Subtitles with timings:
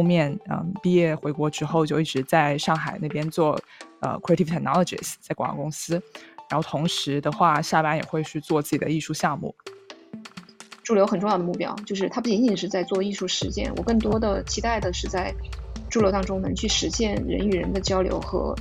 [0.00, 3.60] 后面，嗯，毕业回国之后就一直在上海那边做，
[4.00, 6.02] 呃，creative technologies，在广告公司。
[6.48, 9.54] 然后同时的话，下班也会去做自己的艺术项目。
[10.82, 15.34] 驻留很重要的目标就是，它不仅仅是在做艺术实践，我更多的期待的是在
[15.90, 18.56] 驻留当中能去实现人与人的交流和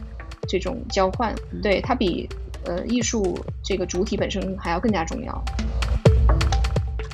[0.45, 1.33] 这种交换。
[1.63, 2.27] 对它比
[2.65, 5.41] 呃艺术这个主体本身还要更加重要。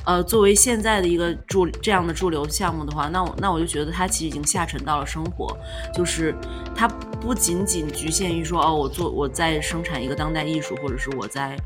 [0.06, 5.56] 呃，作为现在的一个驻这样的驻留项目的话，那我那我就觉得它其实已经下沉到了生活，
[5.92, 6.32] 就是
[6.76, 6.86] 它
[7.20, 11.56] 不仅仅局限于说哦，我做我在生产一个当代艺术，或者是我在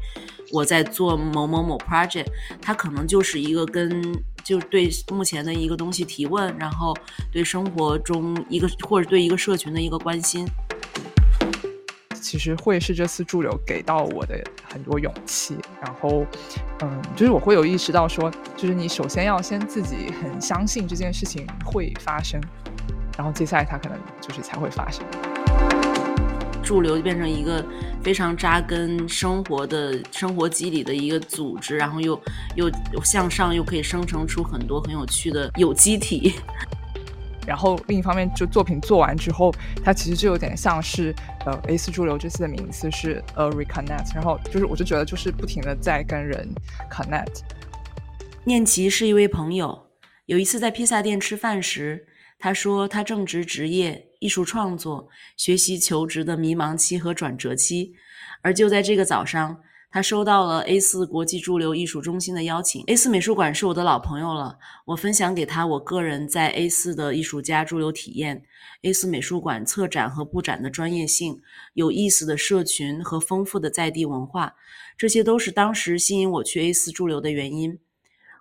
[0.50, 2.26] 我在做某某某 project，
[2.62, 4.02] 它可能就是一个跟
[4.42, 6.96] 就对目前的一个东西提问，然后
[7.30, 10.46] 对生活中一个或者对一个社群的一个关心。
[12.20, 14.38] 其实会是这次驻留给到我的
[14.72, 16.24] 很多勇气，然后，
[16.82, 22.40] 嗯，就是我会有意识到说，就是你首先要先自己很相信这件事情会发生，
[23.16, 25.04] 然后接下来它可能就是才会发生。
[26.62, 27.64] 驻留就变成一个
[28.00, 32.20] 非常扎根生活的生活机理的一个组织，然后又
[32.54, 32.70] 又
[33.02, 36.34] 向上，又可以生成出很多很有趣的有机体。
[37.50, 41.12] 然后另一方面，就作品做完之后，它其实就有点像是，
[41.44, 46.48] 呃，A 四驻留这次的名字是 A Reconnect，然后就是我就觉得就是不停的在跟人
[46.88, 47.40] connect。
[48.44, 49.86] 念琪是一位朋友，
[50.26, 52.06] 有一次在披萨店吃饭时，
[52.38, 57.94] 他说他正值职业、艺术创作、学习、求职的迷茫期和转折期，
[58.42, 59.60] 而就在这个早上。
[59.92, 62.84] 他收到了 A 四国际驻留艺术中心的邀请。
[62.86, 68.44] A 四美术馆是我的老朋友了，我分享给他我个人在 A 四的艺术家驻留体验。
[68.82, 71.42] A 四美术馆策展和布展的专业性、
[71.74, 74.54] 有意思的社群和丰富的在地文化，
[74.96, 77.80] 这些都是当时吸引我去 A 四驻留的原因。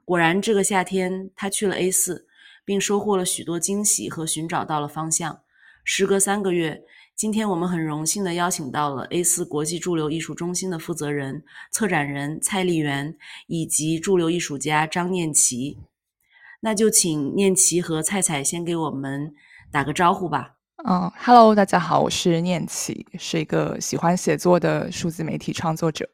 [0.05, 2.27] 果然，这个夏天他去了 A 四，
[2.63, 5.41] 并收获了许多惊喜和寻找到了方向。
[5.83, 6.83] 时隔三个月。
[7.19, 13.13] 今天我们很荣幸地邀请到了 A 四国际驻留艺术中心的负责人、策展人蔡丽媛，
[13.47, 15.77] 以及驻留艺术家张念琪。
[16.61, 19.33] 那就请念琪和蔡蔡先给我们
[19.69, 20.55] 打个招呼吧。
[20.87, 26.07] 嗯，Hello，大家好，我是念琪，是一个喜欢写作的数字媒体创作者。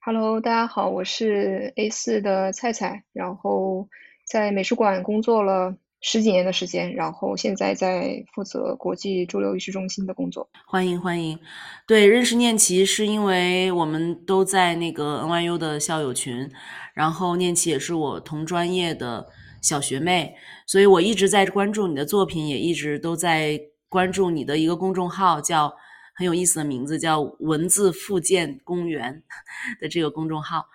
[0.00, 3.88] Hello，大家好，我是 A 四的蔡蔡，然后
[4.26, 5.76] 在美术馆工作了。
[6.04, 10.50] 十几年的时间，然后现在在负责国际驻留艺术中心的工作。
[10.66, 11.38] 欢迎欢迎，
[11.86, 16.50] 对，认识念琪是因为我们都在那个 NYU 的校友群，
[16.92, 19.28] 然后念琪也是我同专业的
[19.62, 20.34] 小学妹，
[20.66, 25.72] 所以我一直在关注你的作品，也一直都在关注你的一个公众号，叫
[26.16, 29.22] 很有意思的名字，叫文字复健公园
[29.80, 30.66] 的这个公众号。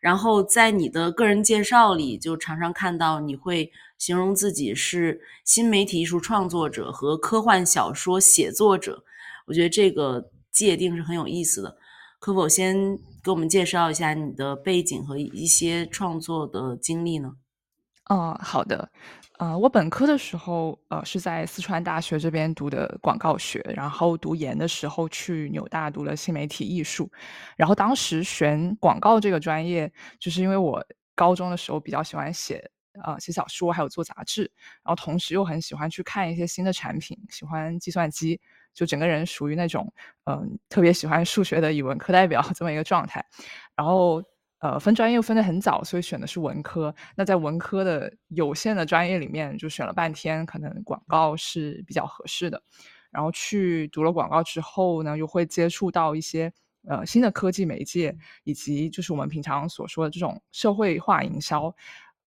[0.00, 9.04] 然后在你的个人介绍里，就常常看到你会形容自己是新媒体艺术创作者和科幻小说写作者。
[9.46, 11.76] 我觉得这个界定是很有意思的。
[12.18, 17.32] 可否先给我们介绍一下你的背景和一些创作的经历呢？
[18.10, 18.90] 嗯，好的。
[19.40, 27.10] 呃，我本科的时候，呃，是在四川大学这边读的广告学，然后读研的时候去纽大读了新媒体艺术，
[27.56, 30.84] 然后当时选广告这个专业，就是因为我
[31.14, 32.70] 高中的时候比较喜欢写，
[33.02, 34.42] 呃，写小说，还有做杂志，
[34.84, 38.38] 然后同时又很喜欢去看一些新的产品，喜欢计算机，
[38.74, 39.90] 就整个人属于那种，
[40.26, 43.24] 嗯，特别喜欢数学的语文课代表 这么一个状态，
[43.74, 44.22] 然后。
[44.60, 46.94] 呃，分专业又分得很早，所以选的是文科。
[47.16, 52.62] 那在文科的有限的专业里面，就选了半天，可能广告是比较合适的。
[53.10, 56.52] 然后去读了广告之后呢，又会接触到一些
[56.86, 58.14] 呃新的科技媒介，
[58.44, 61.74] 以及就是我们平常所说的这种社会化营销。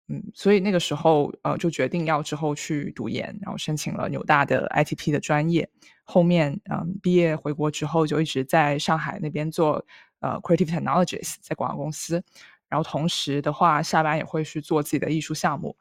[0.10, 5.70] 嗯，所以那个时候呃就决定要之后去读研，然后申请了纽大的 ITP 的专业。
[6.04, 9.86] 后面嗯毕业回国之后，就一直在上海那边做。
[10.24, 12.24] 呃，creative technologies 在广告公司，
[12.70, 15.76] 然后同时的话，下班也会去做自己的艺术项目。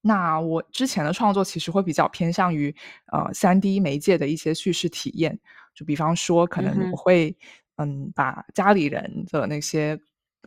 [0.00, 2.74] 那我之前的创作其实会比较偏向于
[3.12, 5.38] 呃三 D 媒介的一些叙事体验，
[5.74, 7.36] 就比方说，可能我会
[7.76, 9.96] 嗯把家里人的那些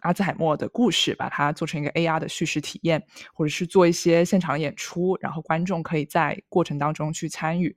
[0.01, 3.01] 阿兹海默的故事，把它做成一个 AR 的叙事体验，
[3.33, 7.75] 或者是做一些现场演出，然后观众可以在过程当中去参与。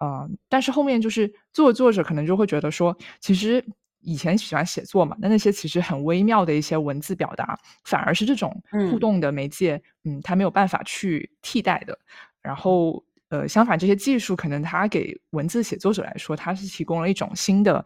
[0.00, 3.64] 嗯，但是后面就是做着做着，可能就会觉得说，其实
[4.04, 11.98] 以前喜欢写作嘛，那那些其实很微妙的一些文字表达，反而是这种互动的媒介，嗯，它没有办法去替代的。
[12.40, 17.84] 然后，呃，相反，这些技术可能它给文字写作者来说，它是提供了一种新的。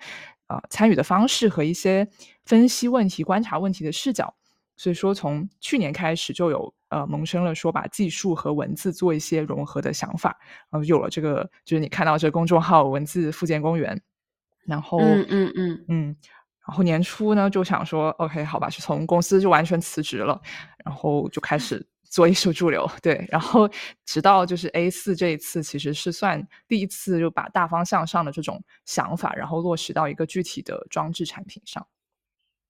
[0.49, 2.09] 啊，参与的方式和一些
[2.47, 4.35] 分析问题、观察问题的视角，
[4.79, 10.35] 所以说从去年开始就有呃萌生了说把技术和文字做一些融合的想法，
[10.71, 14.01] 然后有了这个就是你看到这个公众号“文字复健公园”，
[14.67, 16.17] 然后嗯嗯嗯嗯，
[16.67, 20.41] 然后年初呢就想说，OK，好吧，是从公司就完全辞职了，
[20.85, 21.87] 然后就开始。
[22.11, 23.69] 做艺术驻留，对，然后
[24.07, 31.87] 直到就是 A 四这一次，其实是算第一次就把大方向上的这种想法，然后落实到一个具体的装置产品上。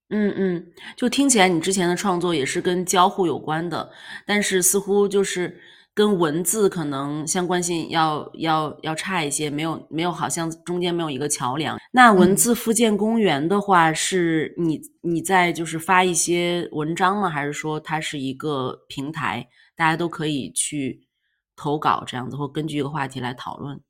[0.09, 3.89] 嗯嗯，就听起来你之前的创作也是跟交互有关的，
[4.27, 5.61] 但是似乎就是。
[5.95, 11.79] 跟文字可能相关性要要要差一些，没有没有，好像中间没有一个桥梁。
[11.91, 17.29] 那文字复建公园的话，是你你在就是发一些文章吗？
[17.29, 21.09] 还是说它是一个平台，大家都可以去
[21.57, 23.81] 投稿这样子，或根据一个话题来讨论？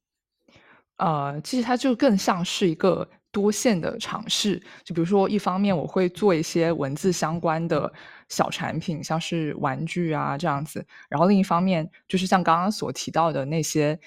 [0.97, 3.09] 呃，其实它就更像是一个。
[3.31, 7.93] 多线的尝试，就比如说，一方面我会做一些文字相关的
[8.29, 13.99] 小产品，像是玩具啊这样子；然后另一方面，就是像刚刚所提到的那些，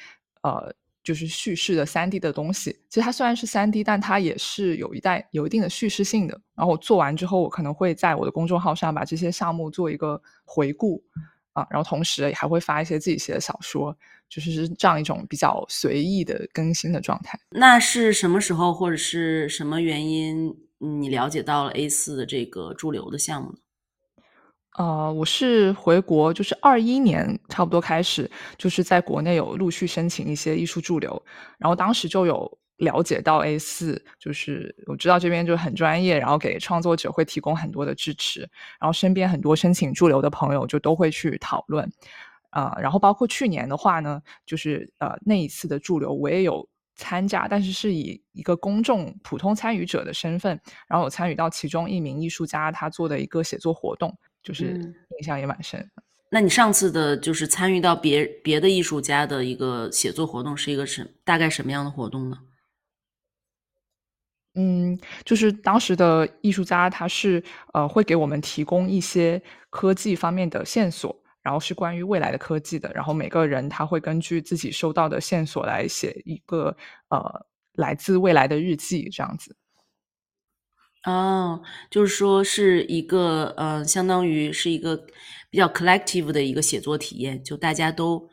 [0.41, 0.73] 呃，
[1.03, 2.71] 就是叙事的三 D 的东西。
[2.89, 6.33] 其实它虽然是三 D，但它也是有一代有一定的叙事性的。
[6.55, 11.03] 然后我做完之后，我可能会在我的公众号上把这些项目做一个回顾
[11.53, 13.95] 啊，然后同时也还会发一些自己写的小说。
[14.29, 17.37] 就是这样一种比较随意的更新的状态。
[17.49, 23.57] 那是什么时候或者是什么原因，你了解到了 A 四的这个驻留的项目呢？
[24.77, 31.21] 呃，我是回国，就是二一年差不多开始，就是在国内有陆续申请一些艺术驻留，
[31.57, 38.41] 然后当时就有了解到 A 四，就是我知道这边就很专业，然后给创作者会提供很多的支持，
[38.79, 41.89] 然后身边很多申请驻留的朋友就都会去讨论。
[42.49, 54.13] 啊，然后包括去年的话呢，就是呃那一次的驻留我也有参加，但是是以一个公众普通参与者的身份，然后有参与到其中一名艺术家他做的一个写作活动，
[54.43, 54.73] 就是
[55.17, 55.87] 印象也蛮深。
[56.29, 62.37] 那你上次的就是参与到别别的艺术家的一个写作活动，是一个什大概什么样的活动呢？
[64.55, 67.43] 嗯，就是当时的艺术家他是
[67.73, 71.15] 呃会给我们提供一些科技方面的线索。
[71.43, 76.77] 然后是关于未来的科技的，然后每个人他会根据自己收到的线索来写一个
[77.09, 79.55] 呃来自未来的日记，这样子。
[81.03, 84.95] 哦，就是说是一个呃，相当于是一个
[85.49, 88.29] 比较 collective 的一个写作体验，就大家都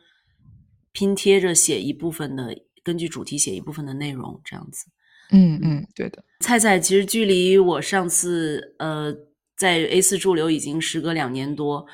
[0.91, 4.85] 拼贴着写一部分的，根据主题写一部分的内容，这样子。
[5.31, 6.23] 嗯嗯，对的。
[6.39, 9.13] 菜菜其实距离我上次呃
[9.57, 11.85] 在 A 四驻留已经时隔两年多。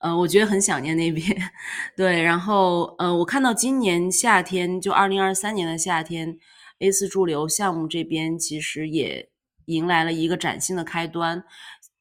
[0.00, 1.24] 呃，我觉得很想念那边，
[1.96, 6.36] 对，然后呃，我看到今年夏天，就二零二三年的夏天
[6.80, 9.30] ，A 四驻留项目这边其实也
[9.64, 11.42] 迎来了一个崭新的开端，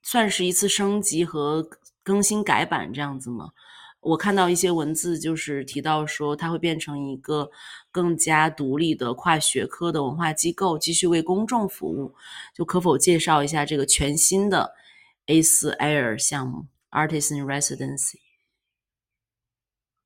[0.01, 1.65] 算是一次升级和
[2.03, 3.51] 更新改版这样子吗？
[4.03, 7.49] 我看到一些文字，就是提到说它会变成一个
[7.91, 12.13] 更加独立的跨学科的文化机构，继续为公众服务，
[12.53, 14.73] 就可否介绍一下这个全新的
[15.27, 18.17] A 四 Air 项目？Artist in residency。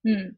[0.03, 0.37] 嗯，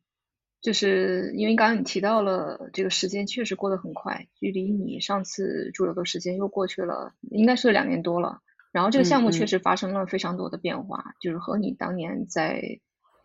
[0.62, 8.40] 就是因为刚刚你提到了这个时间确实过得很快，距离你上次驻留的时间又过去了，应该是两年多了。
[8.72, 12.80] 然后这个项目确实发生了非常多的变化，就是和你当年在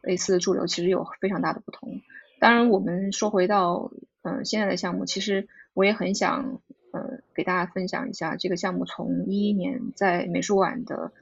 [0.06, 2.00] 类似的驻留其实有非常大的不同。
[2.40, 3.90] 当然，我们说回到
[4.22, 6.60] 嗯现在的项目，其实我也很想
[6.92, 11.12] 呃给大家分享一下这个项目从一一年在美术馆的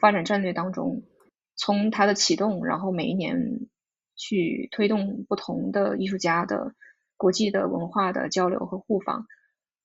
[0.00, 1.02] 发展战略当中。
[1.62, 3.66] 从它的启动，然后每一年
[4.16, 6.74] 去推动不同的艺术家的
[7.18, 9.26] 国际的文化的交流和互访，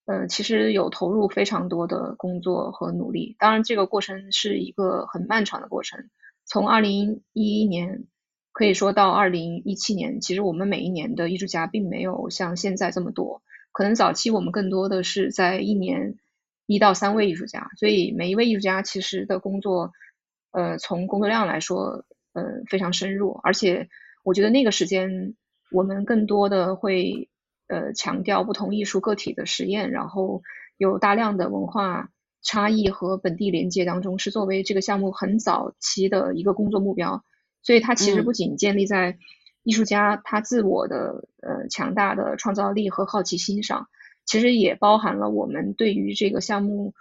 [0.06, 3.36] 呃，其实有投入非常多的工作和努力。
[3.40, 6.10] 当然，这个过程是一个很漫长的过程。
[6.46, 8.06] 从二零一一年
[8.56, 13.42] 可以说到二零一七年，其实我们每一年的艺术家并没有像现在这么多。
[13.74, 16.16] 可能早期我们更多的是在一年
[16.66, 19.92] 一到三位艺术家，所以每一位艺术家其实的工作。
[20.52, 23.90] 呃，从工作量来说，呃，非常深入，而且
[24.24, 25.36] 我觉得那个时间
[25.70, 27.28] 我们更多的会
[27.68, 30.44] 呃强调不同艺术个体的实验，然后
[30.78, 32.10] 有大量的文化
[32.42, 37.22] 差异和本地连接当中，是作为这个项目很早期的一个工作目标。
[37.66, 39.18] 所以它其实不仅建立在
[39.64, 43.90] 艺术家他自我的呃强大的创造力和好奇心上，
[44.24, 46.94] 其实也包含了我们对于这个项目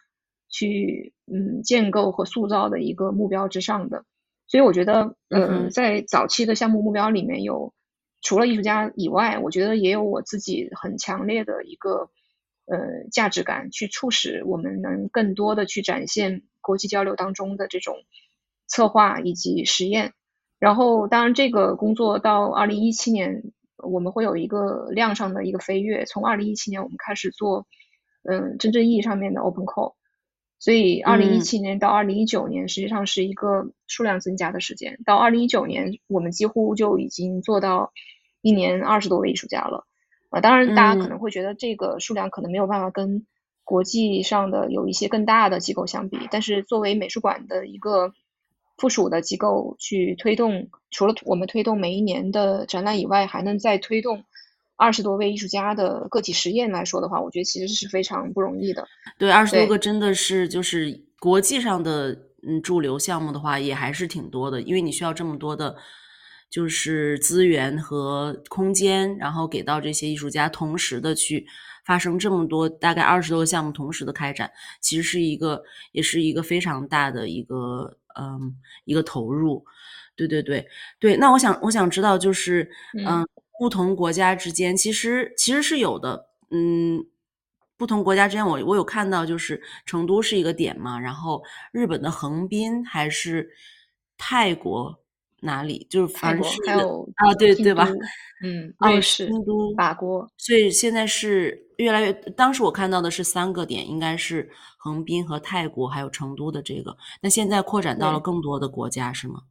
[0.48, 4.06] 去嗯建构和塑造的一个目标之上的。
[4.46, 7.74] 所以我觉得，呃，在早期的项目目标里面有
[8.22, 12.08] 除了艺术家以外，我觉得也有我自己很强烈的一个
[12.64, 12.78] 呃
[13.12, 17.96] 价值感，去促使我们能更多的去展现国际交流当中的这种
[18.66, 20.14] 策划以及实验。
[20.64, 23.42] 然后，当然，这个工作到二零一七年，
[23.76, 26.06] 我们会有一个量上的一个飞跃。
[26.06, 27.66] 从二零一七年，我们开始做，
[28.22, 29.92] 嗯，真正意义上面的 Open Call。
[30.58, 34.98] 所以，二零一七年到二零一九年，实际上是一个数量增加的时间。
[35.04, 37.92] 到二零一九年，我们几乎就已经做到
[38.40, 39.84] 一年二十多位艺术家了。
[40.30, 43.26] 啊，当然，大家可能会觉得这个数量可能没有办法跟
[43.64, 46.26] 国际上的有一些更大的机构相比。
[46.30, 48.14] 但是，作为美术馆的一个
[48.76, 54.24] 附属的机构去推动，除了我们推动每一年的展览以外，还能再推动
[54.76, 58.84] 二十多位艺术家的个体实验来说的话，我觉得其实是非常不容易的。
[59.16, 62.10] 对，二十多个真的是就是国际上的
[62.46, 65.76] 嗯驻留项目的话，也还是挺多的，因为你需要这么多的，
[66.50, 71.46] 就是资源和空间，然后给到这些艺术家，同时的去
[71.86, 74.50] 发生这么多大概二十多个项目同时的开展，
[74.80, 75.62] 其实是一个
[75.92, 77.96] 也是一个非常大的一个。
[78.18, 79.64] 嗯，一个投入，
[80.16, 80.66] 对对对
[80.98, 81.16] 对。
[81.16, 82.70] 那我想我想知道，就是
[83.06, 83.26] 嗯，
[83.58, 87.04] 不同国家之间其实其实是有的，嗯，
[87.76, 91.42] 不同国家之间，我我有看到，就是成都是一个点嘛，然后
[91.72, 93.50] 日本的横滨还是
[94.16, 95.03] 泰国
[95.44, 97.88] 哪里，就是法国还有啊，对对吧？
[98.42, 102.12] 嗯，瑞士、京都、法国，所以现在是越来越。
[102.12, 106.96] 当时我看到的是三个点，应该是横滨和泰国，还有成都的这个。
[107.22, 109.42] 那现在扩展到了更多的国家，是吗？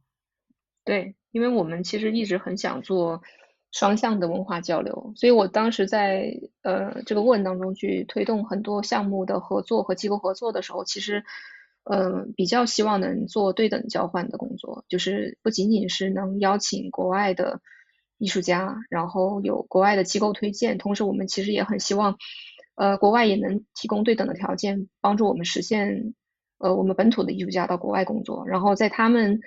[0.84, 3.22] 对，因为我们其实一直很想做
[3.72, 6.32] 双向的文化交流，所以我当时在
[6.62, 11.24] 呃这个过程当中去推动很多项目的合作和机构合作的时候，其实
[11.84, 17.60] 呃比较希望能做对等交换的工作，就是不仅仅是能邀请国外的。
[18.16, 22.16] 艺术家，然后有国外的机构推荐，同时我们其实也很希望，
[22.76, 26.14] 呃，国外也能提供对等的条件，帮助我们实现，
[26.58, 29.40] 呃，我们本土的艺术家到国外工作，然后在他们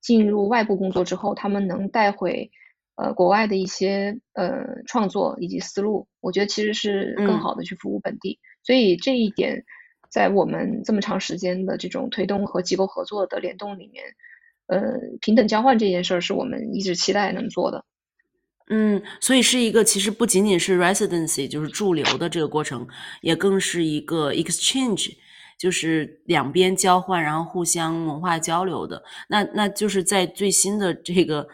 [0.00, 2.50] 进入外部工作之后，他们能带回，
[2.96, 9.66] 呃，国外的一些呃创作以及思路，我觉得其实是更好的去服务本地，所以这一点
[10.16, 14.02] 在我们这么长时间的这种推动和机构合作的联动里面，
[14.66, 14.80] 呃，
[15.20, 17.84] 平等交换这件事儿是我们一直期待能做的。
[18.70, 22.88] 嗯，所以是一个其实不仅仅是 residency，就是驻留的这个过程，
[23.20, 25.14] 也更是一个 exchange，
[25.58, 29.04] 就是两边交换，然后互相文化交流的。
[29.28, 31.46] 那那就是在最新的这个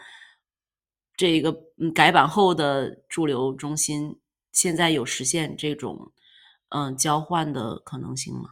[1.17, 1.53] 这个
[1.93, 4.17] 改版后的驻留中心，
[4.53, 6.12] 现在有实现这种
[6.73, 8.49] 嗯交换的可能性吗？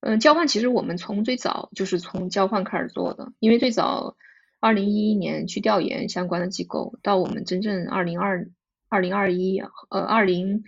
[0.00, 4.16] 嗯，交换其实我们从最早就是从交换开始做的，因为最早。
[4.60, 8.50] 二零一一年去调研相关的机构，到我们真正二零二
[8.88, 10.64] 二零二一呃二零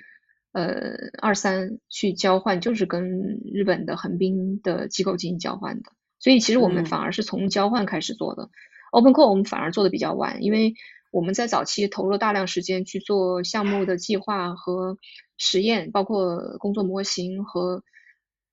[0.52, 5.90] 呃二三去交换，就是跟日本的横滨的机构进行交换的。
[6.20, 8.48] 所以其实我们反而是从交换开始做的。
[8.92, 10.74] OpenCore 我们反而做的比较晚，因为
[11.10, 14.98] 我们在早期投入大量时间去做项目的计划和
[15.36, 17.82] 实验，包括工作模型和。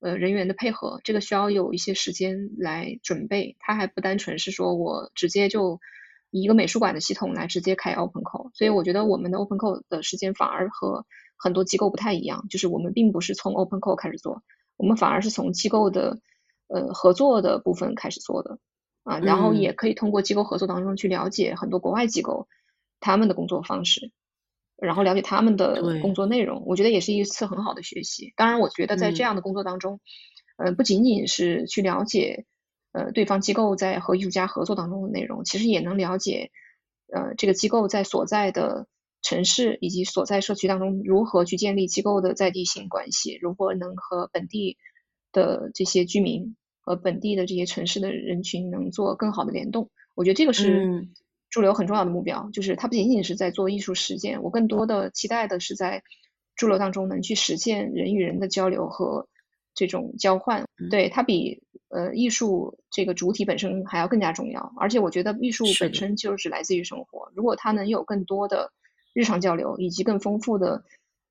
[0.00, 3.56] 呃，人员的配合，这个需要有一些时间来准备。
[3.58, 5.80] 它还不单纯是说我直接就
[6.30, 11.04] 以一个美术馆的系统来直接开 Open Call，所以我觉得我们的 Open Call 的时间反而和
[11.36, 14.44] 很多机构不太一样，就是我们并不是从 Open Call 开始做，
[14.76, 16.20] 我们反而是从机构的
[16.68, 18.60] 呃合作的部分开始做的
[19.04, 22.48] 啊，然后也可以通过机构合作当中去了解很多国外机构
[23.00, 24.12] 他们的工作方式。
[24.80, 28.32] 然后了解他们的工作内容，我觉得也是一次很好的学习。
[28.36, 29.98] 当然，我觉得在这样的工作当中，
[30.56, 32.46] 呃，不仅仅是去了解
[32.92, 36.52] 呃对方机构在和艺术家合作当中的内容，其实也能了解
[37.12, 38.86] 呃这个机构在所在的
[39.20, 44.76] 城市以及所在社区当中如何去建立机构的在地性关系，如何能和本地
[45.32, 46.54] 的这些居民
[46.88, 49.90] 和本地的这些城市的人群能做更好的联动。
[50.14, 51.08] 我觉得这个是。
[51.50, 56.02] 驻留很重要的目标，就是它不仅仅是在做艺术实践，我更多的期待的是在
[56.56, 59.26] 驻留当中能去实现人与人的交流和
[59.74, 60.66] 这种交换。
[60.90, 64.74] 对它比呃艺术这个主体本身还要更加重要。
[64.76, 68.70] 而且我觉得艺术本身就是来自于生活，如果它能有更多的
[69.14, 70.84] 日常交流以及更丰富的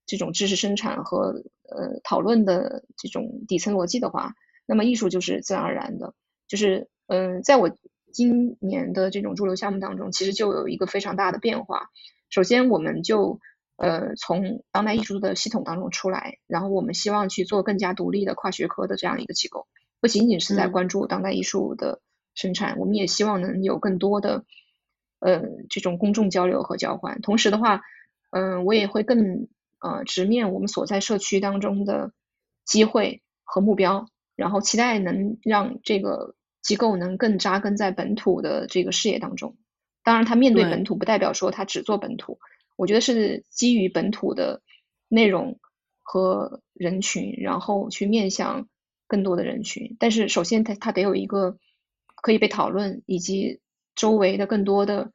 [0.08, 4.34] 这种知识生产和呃讨论的这种底层逻辑的话，
[4.68, 6.14] 那么艺术就是自然而然的。
[6.48, 7.76] 就是嗯，在我
[8.14, 11.90] 今年的这种驻留项目当中，其实就有一个非常大的变化。
[12.30, 13.40] 首先，我们就
[13.78, 19.68] 呃从当代艺术的系统当中出来，然后我们希望去做更加独立的跨学科的这样一个机构，
[20.02, 22.02] 不仅仅是在关注当代艺术的
[22.34, 24.46] 生产，我们也希望能有更多的
[25.20, 27.22] 呃这种公众交流和交换。
[27.22, 27.82] 同时的话，
[28.32, 29.48] 嗯，我也会更
[29.80, 32.12] 呃直面我们所在社区当中的
[32.66, 39.58] 机会和目标，然后期待能让这个机构能更扎根在本土的这个事业当中。
[40.04, 42.40] 当然，他面对本土不代表说他只做本土，
[42.78, 44.62] 我觉得是基于本土的
[45.10, 45.60] 内容
[46.02, 48.70] 和人群，然后去面向
[49.08, 49.98] 更多的人群。
[50.00, 51.58] 但是首先，他他得有一个
[52.16, 53.60] 可以被讨论，以及
[53.96, 55.12] 周围的更多的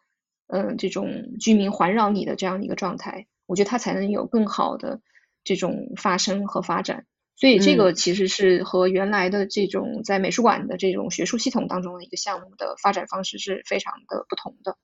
[0.48, 5.00] 嗯这种居民环绕你的这样一个状态，我觉得他才能有更好的
[5.42, 7.06] 这种发生和发展。
[7.34, 14.76] 所以这个其实是和原来的这种在美术馆的这种学术系统当中的一个项目的发展方式是非常的不同的。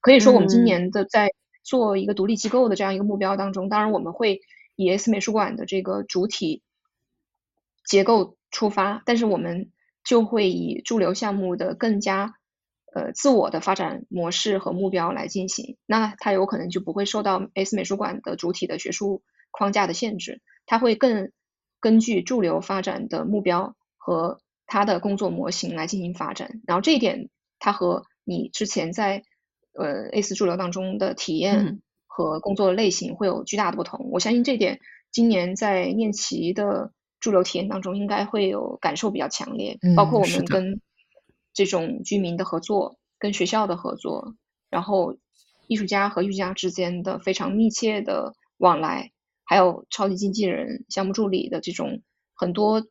[0.00, 1.30] 可以说，我们今年的在
[1.62, 4.40] 做一个独立机构的这样一个目标当中，当然我们会
[4.74, 6.62] 以 S 美术馆的这个主体
[7.84, 9.70] 结构出发，但是我们
[10.02, 12.34] 就会以驻留项目的更加
[12.92, 15.76] 呃自我的发展模式和目标来进行。
[15.86, 21.30] 那它有可能就不会受到 S 美术馆的主体的学术框架的限制，它会更。
[21.80, 29.24] 根据驻留发展的目标和它的工作模型来进行发展，然后这一点它和你之前在
[29.72, 34.10] 呃 A 四驻留当中的体验和工作类型会有巨大的不同。
[34.12, 34.78] 我相信这点
[35.10, 40.80] 今年在念奇的驻留体验当中应该会有感受比较强烈，包括我们跟
[41.52, 44.34] 这种居民的合作、跟学校的合作，
[44.68, 45.16] 然后
[45.66, 49.10] 艺术家和艺术家之间的非常密切的往来。
[49.50, 52.00] 还有超级经纪人、项目助理的这种
[52.36, 52.86] 很多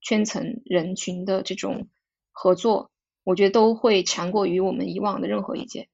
[0.00, 1.88] 圈层人群的这种
[2.30, 2.92] 合作，
[3.24, 5.88] 我觉得都会强过于我们以往的任何一届。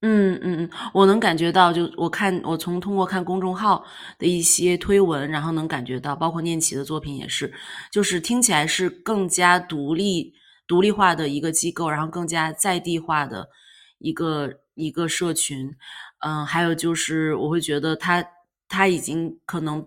[0.00, 3.84] 嗯嗯嗯，我能感觉到，就我看我从通过看公众号
[4.18, 7.52] 的一些推文，然后能感觉到，包括念奇的作品也是，
[7.92, 10.32] 就是听起来是更加独立、
[10.66, 13.50] 独立化的一个机构，然后更加在地化的
[13.98, 15.76] 一个一个社群。
[16.20, 18.26] 嗯，还有就是我会觉得他。
[18.72, 19.86] 他已经可能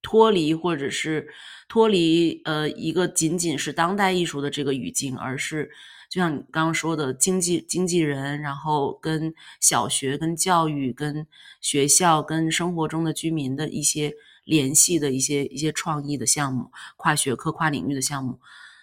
[0.00, 1.28] 脱离，或者是
[1.68, 5.68] 脱离呃一个仅仅是当代艺术的这个语境，而是
[6.08, 11.26] 就像你刚刚说的经纪经纪人，然后跟小学、跟教育、跟
[11.60, 14.14] 学校、跟生活中的居民的一些
[14.44, 18.38] 联系的一些一些创意的项目，跨学科、跨领域的项目，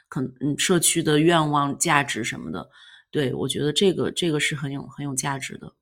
[0.09, 2.69] 可能社区的愿望、价值什么的，
[3.09, 5.73] 对我觉得这个这个是很有很有价值的。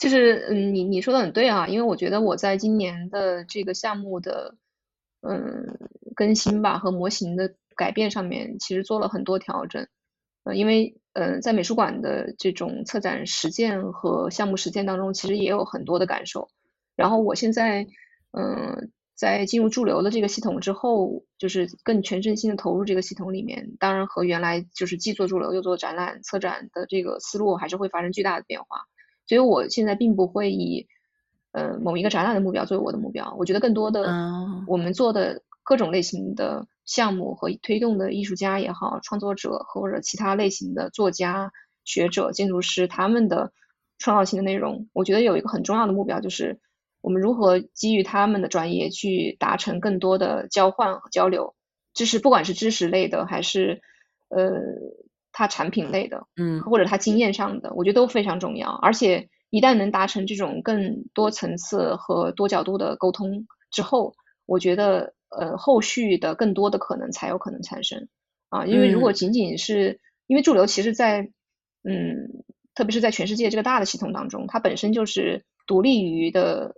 [0.00, 4.56] 就是嗯，你你说的很对啊，因为我觉得我在今年的这个项目的
[5.20, 5.78] 嗯
[6.16, 9.86] 更新吧和模型的改变上面，其实做了很多调整。
[10.44, 16.48] 呃，因为呃在美术馆的这种策展实践和项目实践当中，其实也有很多的感受。
[16.96, 17.86] 然后我现在
[18.32, 28.86] 嗯在进入驻留的这个系统之后，就是更全身心的投入这个系统里面，当然和原来就是既做驻留又做展览策展的这个思路还是会发生巨大的变化。
[29.30, 30.88] 所以，我现在并不会以
[31.52, 33.32] 呃某一个展览的目标作为我的目标。
[33.38, 34.02] 我觉得更多的，
[34.66, 41.52] 我们做的各种类型的项目和推动的艺术家也好，创作者或者其他类型的作家、
[41.84, 43.52] 学者、建筑师，他们的
[44.00, 46.58] 创造性的内容，我觉得有一个很重要的目标，就是
[47.00, 51.54] 我们如何基于他们的专业去达成更多的交换和交流，
[51.94, 53.80] 知识不管是知识类的还是
[54.28, 54.50] 呃。
[55.32, 58.70] 它产品类的，嗯，或者它经验上的，我觉得都非常重要。
[58.70, 64.14] 而且一旦能达成这种更多层次和多角度的沟通之后，
[64.46, 68.08] 我觉得呃后续的更多的可能才有可能产生
[68.48, 68.66] 啊。
[68.66, 71.30] 因为如果仅仅是因为驻留，其实在
[71.82, 76.74] 嗯，特别是在全世界这个大的系统当中，它本身就是独立于的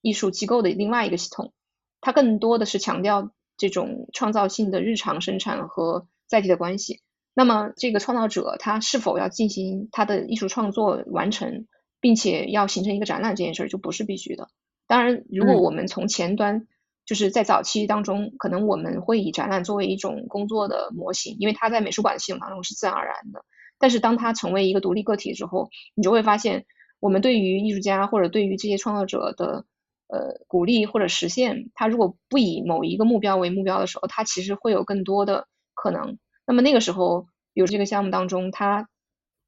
[0.00, 1.52] 艺术机构的另外一个系统，
[2.00, 7.00] 它更多的是强调这种创造性的日常生产和载体的关系。
[7.34, 11.66] 那么，这个创造者他是否要进行他的艺术创作完成，
[11.98, 14.48] 并且要形成一个展览这件事儿就不是必须的。
[14.86, 16.66] 当然，如果我们从前端，
[17.06, 23.44] 就是在早期当中，可能我们会以展览作为一种工作的模型，因为它在美术馆系统当中是自然而然的。
[23.78, 26.66] 但是，当它成为一个独立个体之后，你就会发现，
[27.00, 29.64] 我们对于艺术家或者对于这些创造者的
[30.08, 36.18] 呃鼓励或者实现，他如果不以某一个目标为目标的时候，他其实会有更多的可能。
[36.46, 38.88] 那么那个时候，比如这个项目当中，它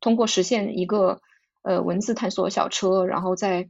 [0.00, 1.20] 通过实现一个
[1.62, 3.68] 呃文字探索小车，然后在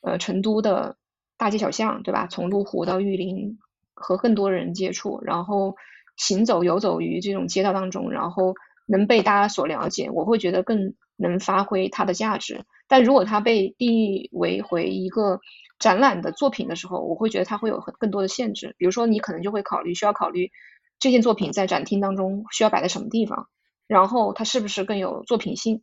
[0.00, 0.96] 呃成都的
[1.36, 2.26] 大街小巷，对吧？
[2.26, 3.58] 从麓湖到玉林，
[3.94, 5.76] 和更多人接触，然后
[6.16, 8.54] 行走游走于这种街道当中，然后
[8.86, 12.64] 能被大家所了解，我会觉得更能发挥它的价值。
[12.86, 15.40] 但如果它被定义为回一个
[15.78, 18.74] 展览的作品的时候，我会觉得它会有很更多的限制。
[18.78, 20.50] 比如说，你可能就会考虑需要考虑
[20.98, 23.48] 这件作品在展厅当中需要摆在什么地方，
[23.86, 25.82] 然后它是不是更有作品性，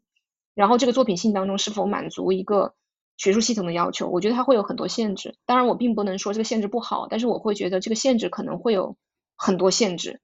[0.55, 2.73] 然后这个作品性当中是否满足一个。
[3.17, 5.35] 学术系统的要求，我觉得它会有很多限制。
[5.45, 8.97] 当然，我并不能说这个限制不好，但是我会觉得这个限制可能会有
[9.35, 10.21] 很多限制。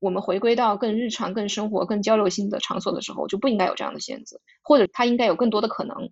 [0.00, 6.10] 我们回归到更日常、更生活、更交流性的场所的时候，就不应该有这样的限制，或者它应该有更多的可能。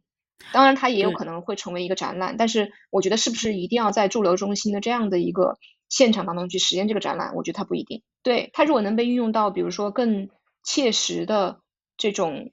[0.52, 5.56] 当然，它也有可能会成为一个展览，但是我觉得是不是一定要在驻留中心的这样的一个
[5.88, 7.34] 现场当中去实现这个展览？
[7.34, 8.02] 我觉得它不一定。
[8.22, 10.28] 对它如果能被运用到，比如说更
[10.62, 11.60] 切实的
[11.96, 12.50] 这种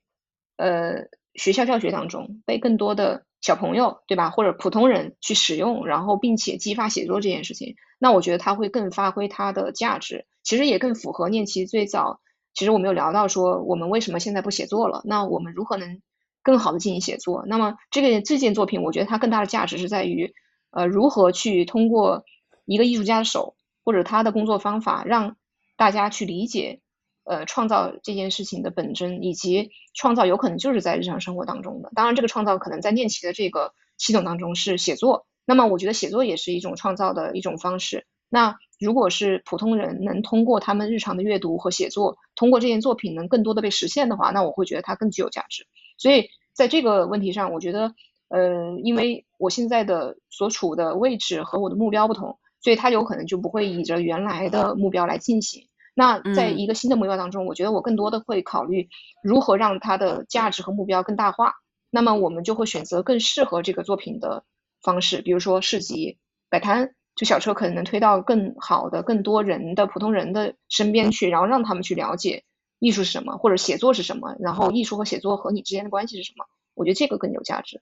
[0.57, 3.25] 呃学校教学当中，被更多的。
[3.41, 12.21] 小朋友对吧，或者普通人去使用，然后并且激发写作这件事情，那我觉得它会更发挥它的价值，其实也更符合念奇最早。
[12.55, 15.03] 其实我们有聊到说，我们为什么现在不写作了？
[15.05, 16.01] 那我们如何能
[16.41, 17.43] 更好的进行写作？
[17.45, 20.33] 那么这个这件作品，我觉得它更大的价值是在于，
[20.71, 22.23] 呃，如何去通过
[22.65, 25.37] 一个艺术家的手或者他的工作方法，让
[25.77, 26.81] 大家去理解。
[27.27, 31.89] 呃，创造这件事情的本真，以及创造有可能就是在日常生活当中的。
[31.95, 35.25] 当然，这个创造可能在念奇的这个系统当中是写作。
[35.43, 38.05] 那么，我觉得写作也是一种创造的一种方式。
[38.29, 45.65] 那如果是普通人能通过他们日常的阅读和写作，通过这件作品能更多的被实现的话，那我会觉得它更具有价值。
[45.97, 47.95] 所以，在这个问题上，我觉得，
[48.27, 55.67] 呃，因为我现在的所处的位置和我的目标不同，所以它有可能就不会以着原来的目标来进行。
[55.93, 58.89] 那在一个新的目标当中，我觉得我更多的会考虑
[59.21, 61.53] 如何让它的价值和目标更大化。
[61.91, 64.45] 那么我们就会选择更适合这个作品的
[64.81, 66.17] 方式，比如说市集、
[66.49, 72.45] 摆摊，就小车可能能推到更好的、更多人的普通人的身边去，然后让他们去了解
[72.79, 76.45] 艺术是什么，或者写作是什么，然后艺术和写作和你之间的关系是什么。
[76.73, 77.79] 我觉得这个更有价值。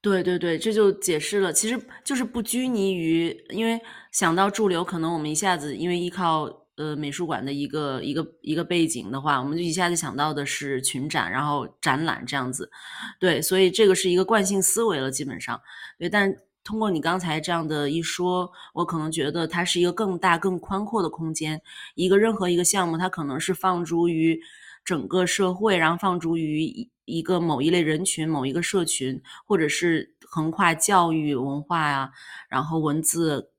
[0.00, 3.80] 对对对，这就解释了，其实就是不拘泥于，因为
[4.10, 6.60] 想到驻留，可能我们一下子因为依靠。
[6.76, 12.68] 呃，美术馆的一个一个一个背景的话，我们就一下子想到的是群展，然后展览这样子，
[13.20, 15.60] 对，所以这个是一个惯性思维了，基本上，
[15.98, 16.08] 对。
[16.08, 21.60] 但通过你刚才这样的一说，我可能觉得它是一个更大、更宽阔的空间。
[21.94, 24.40] 一个任何一个项目，它可能是放诸于
[24.84, 32.10] 整个社会，然后放逐于一一个某一类人群、某一个社群，或者是横跨教育、文化呀，
[32.48, 33.50] 然后文字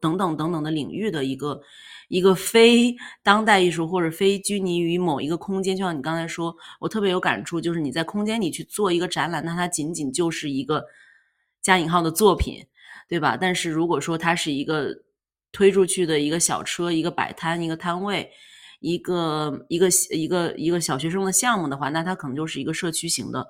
[0.00, 1.60] 等等等等的领域的一个。
[2.08, 10.84] 一个非当代艺术或者非拘泥于某一个空间，就像你刚才说，我特别有感触，就是你在空间里去做一个展览，那它仅仅就是一个
[11.62, 12.66] 加引号的作品，
[13.08, 13.38] 对吧？
[13.40, 14.94] 但是如果说它是一个
[15.50, 18.30] 推出去的一个小车、一个摆摊、一个摊位、
[18.80, 23.46] 一个一个一个一个小学生的项目的话，那它可能就是一个社区型的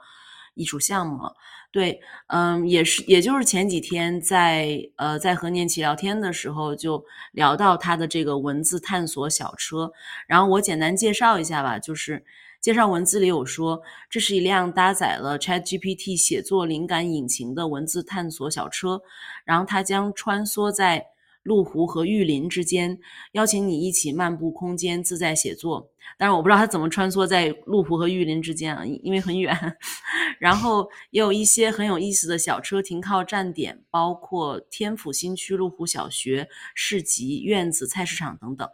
[0.54, 1.34] 艺术项目了。
[1.72, 9.90] 对，嗯，也是，也就是前几天在呃在和念奇聊天的时候，就聊到他的这个文字探索小车，
[10.28, 12.24] 然后我简单介绍一下吧，就是
[12.60, 19.02] 介绍文字里有说，这是一辆搭载了 ChatGPT 写作灵感引擎的文字探索小车，
[19.44, 21.06] 然后它将穿梭在。
[21.44, 22.98] 麓湖和玉林之间，
[23.32, 25.90] 邀请你一起漫步空间，自在写作。
[26.16, 29.54] 但是我不知道它怎么穿梭在麓湖和玉林之间啊，因为很远。
[30.40, 38.68] 然后也有一些很有意思的小车停靠站点，包括天府新区麓湖小学、市集、院子、菜市场等等。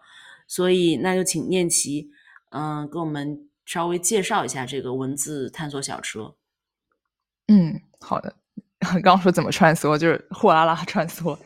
[0.46, 2.10] 所以那就请念奇，
[2.50, 6.34] 嗯，给我们稍微介绍一下这个文字探索小车。
[7.48, 8.36] 嗯，好的。
[8.80, 11.38] 刚刚说怎么穿梭，就是货拉拉穿梭，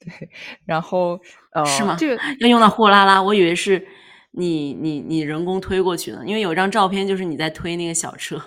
[0.00, 0.28] 对，
[0.64, 1.20] 然后
[1.52, 1.96] 呃，是吗？
[1.98, 3.86] 这个要用到货拉拉，我以为是
[4.30, 8.42] 你你你人工推过去的，因为有一张照片就是你在推那个小车。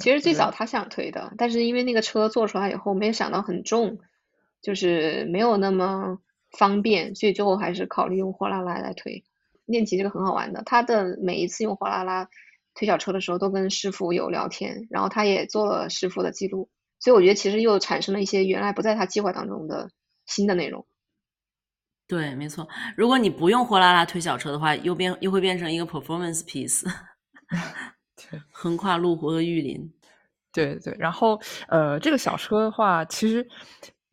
[0.00, 3.98] 其实最早他想推的，但是因为那个车做出来以后，没有想到很重，
[4.60, 6.18] 就是没有那么
[6.58, 9.22] 方便，所以最后还是考虑用货拉拉来推。
[9.66, 12.28] 练骑这个很好玩的，他的每一次用货拉拉
[12.74, 16.68] 推小车的时候，都跟师傅有聊天，然后他也做了师傅的记录。
[17.00, 19.90] 所以我觉得其实又产生了一些原来不在他计划当中的
[20.26, 20.86] 新的内容。
[22.06, 22.68] 对，没错。
[22.96, 26.84] 如果你不用货拉拉推小车的话，又变又会变成一个 performance piece，
[28.52, 29.92] 横跨路湖和玉林。
[30.52, 30.94] 对对。
[30.98, 33.46] 然后呃，这个小车的话，其实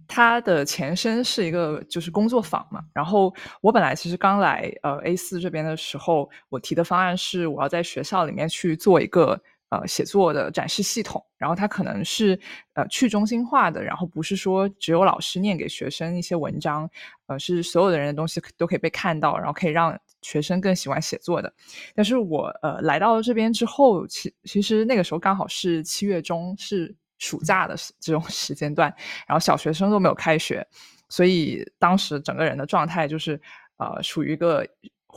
[0.07, 2.79] 它的前身是一个就是工作坊嘛。
[2.93, 9.41] 然后我本来其实刚来呃 A 四这边的时候，我提的方案是我要在学校里面去做一个。
[9.69, 12.39] 呃写作的展示系统，然后它可能是
[12.73, 16.89] 呃去中心化的，然后不是说只有老师念给学生一些文章，
[17.27, 21.53] 呃是所有的人的东西都可以被看到，然后可以让学生更喜欢写作的。
[21.93, 28.93] 但是我呃来到这边之后，其其实那个时候刚好是七月中，是暑假的这种时间段，
[29.27, 30.65] 然后小学生都没有开学，
[31.09, 33.39] 所以当时整个人的状态就是
[33.77, 34.65] 呃属于一个。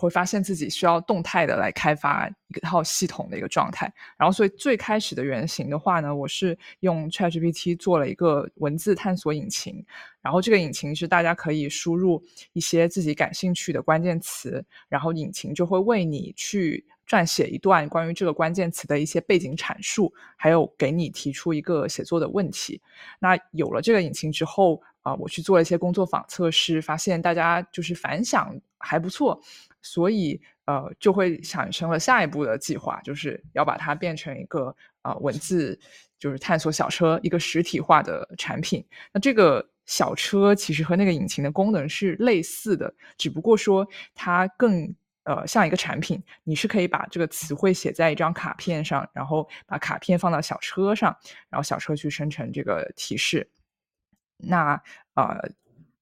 [0.00, 9.84] 会发现自己需要动态的来开发一套系统的一个状态，然后所以最开始的原型的话呢，我是用 ChatGPT 做了一个文字探索引擎，
[10.22, 12.22] 然后这个引擎是大家可以输入
[12.54, 22.80] 一些自己感兴趣的关键词，然后引擎就会为你去撰写一段关于这个关键词的一些背景阐述，还有给你提出一个写作的问题。
[23.18, 29.40] 那有了这个引擎之后啊，我去做了一些工作坊测试，发现大家就是反响还不错。
[29.82, 35.78] 所以，呃，就会产生了下一步的计划，就是要把它变成一个啊文字，
[36.18, 38.84] 就是探索小车一个实体化的产品。
[39.12, 51.16] 那这个小车其实和那个引擎的功能是类似的，只不过说它更呃像一个产品，你是可以把这个词汇写在一张卡片上，然后把卡片放到小车上，
[51.48, 53.48] 然后小车去生成这个提示。
[54.36, 54.80] 那
[55.14, 55.50] 呃。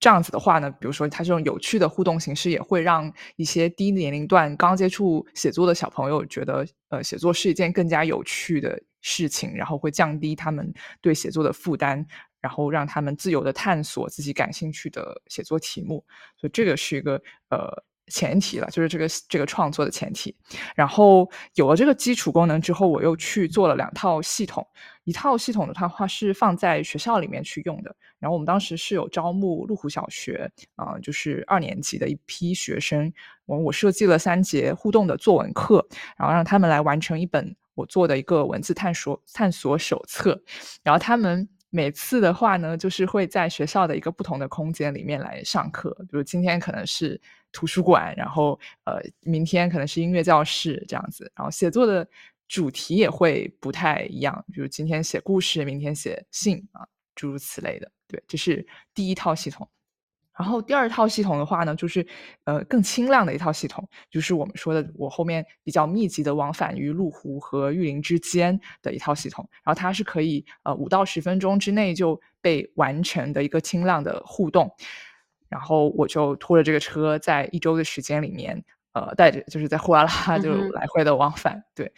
[0.01, 12.07] 这样子的话呢，比如说它这种有趣的互动形式，也会让一些低年龄段刚接触写作的小朋友觉得，呃，写作是一件更加有趣的事情，然后会降低他们对写作的负担，
[12.41, 16.05] 然后让他们自由的探索自己感兴趣的写作题目。
[16.37, 20.35] 所以这个是一个呃前提了，就是这个这个创作的前提。
[20.75, 24.67] 然后有了这个基础功能之后，我又去做了两套系统。
[25.05, 33.11] 一套系统的它话是放在学校里面去用的，然后我们当时是有招募麓湖小学啊，就是二年级的一批学生，
[33.47, 35.83] 我我设计了三节互动的作文课，
[36.19, 40.39] 然后让他们来完成一本我做的一个文字探索探索手册，
[40.83, 47.19] 然后他们每次的话呢，就是会在学校的一个不同的空间里面来上课，比如今天可能是
[47.53, 52.09] 图书馆，然后呃，明天可能是音乐教室这样子，然后写作的。
[52.51, 56.81] 主题也会不太一样，比如今天写故事，明天写信啊，
[57.15, 57.93] 诸如此类的。
[58.07, 59.69] 对，这是第一套系统。
[60.35, 62.07] 然后第二套系统的话呢，就是
[62.45, 69.47] 呃更轻量的一套系统，就是我们说的我后面比较密集的往返于麓湖和玉林之间的一套系统。
[69.63, 74.75] 然后它是可以呃五到十分钟之内就被完成的一个轻量的互动。
[75.49, 81.93] 然后我就拖着这个车，在一周的时间里面，呃带着就是在呼啦啦就来回的往返，对。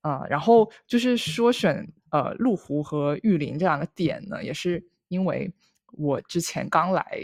[0.00, 5.50] 啊，然后就是说选呃麓湖和玉林这两个点呢，也是因为
[5.92, 7.18] 我之前刚来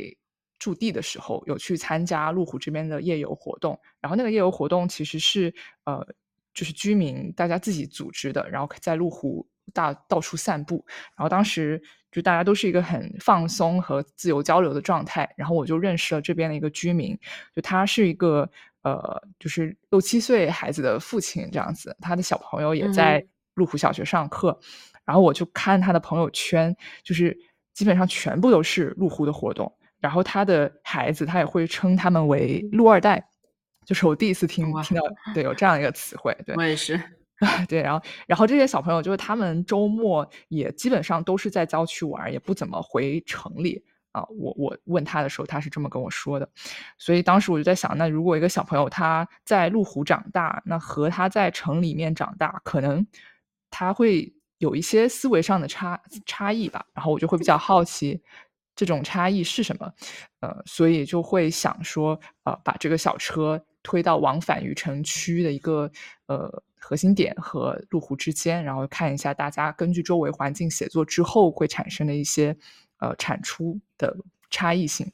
[0.58, 6.06] 驻地的时候，有去参加麓湖这边的夜游活动，然后那个夜游活动其实是呃
[6.54, 10.82] 就是居民大家自己组织的，然后在麓湖大到处散步，
[11.16, 17.18] 然后当时就大家都是一个很放松和自由交流的状态，然后我就认识了这边的一个居民，
[17.54, 18.48] 就他是一个。
[18.82, 23.22] 呃，就是六七岁孩子的父亲这样子，他的小朋友也在
[23.54, 24.58] 麓湖小学上课，
[25.04, 27.36] 然后我就看他的朋友圈，就是
[27.74, 29.70] 基本上全部都是麓湖的活动，
[30.00, 33.22] 然后他的孩子他也会称他们为“鹿二代”，
[33.84, 35.02] 就是我第一次听听到
[35.34, 36.98] 对有这样一个词汇，对我也是，
[37.68, 43.82] 对，然后然后这些小朋友就是他们周末也基本上都是在郊区玩，也不怎么回城里。
[44.12, 46.48] 啊，我我问他的时候，他是这么跟我说的，
[46.98, 53.06] 所以当时我就在想，那如果一个小朋友他在路虎长大，那和他在城里面长大，可能
[53.70, 56.84] 他会有一些思维上的差差异吧。
[56.92, 58.20] 然后我就会比较好奇
[58.74, 59.88] 这种差异是什么，
[60.40, 65.88] 呃，所以就会想说，呃，把这个小车推到往返于城区的一个
[66.26, 72.56] 呃核心点和路虎之间，然后看一下大家根据周围环境写作之后会产生的一些。
[73.02, 74.14] 呃，产出的
[74.50, 75.10] 差异性。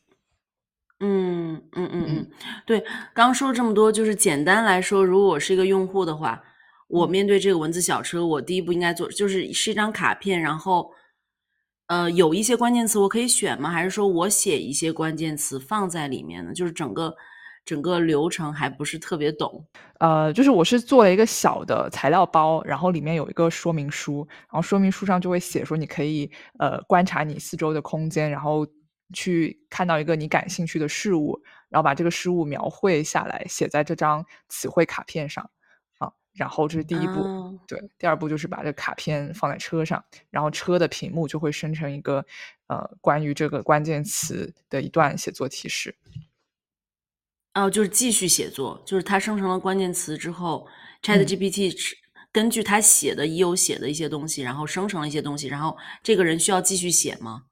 [0.98, 2.30] 嗯嗯嗯嗯，
[2.66, 6.42] 对，刚说了这么多，就是简单来说，如果我是一个用户的话，
[6.88, 10.90] 我面对这个文字小车，我第一步应该做就是是一张卡片，然后
[11.86, 13.70] 呃，有一些关键词我可以选吗？
[13.70, 16.52] 还是说我写一些关键词放在里面呢？
[16.52, 17.14] 就是整个。
[17.66, 19.66] 整个流程还不是特别懂，
[19.98, 28.64] 呃，就是我是做了一个小的材料包，然后里面有一个说明书，然后说明书上就会写说你可以呃观察你四周的空间，然后
[29.12, 35.50] 去看到一个你感兴趣的事物，然后把这个事物描绘下来，写在这张词汇卡片上
[35.98, 42.24] 啊，然后这是第一步，对，第二步就是把这卡片放在车上，然后车的屏幕就会生成一个
[42.68, 45.92] 呃关于这个关键词的一段写作提示。
[47.56, 50.68] 哦，就是继续写作，就是它生成了关键词之后
[51.02, 51.74] ，ChatGPT
[52.30, 57.44] 根据他写的已有写的一些东西，然后生成了一些东西，然后这个人需要继续写吗？